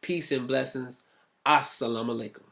[0.00, 1.02] Peace and blessings.
[1.44, 2.49] Assalamu alaikum.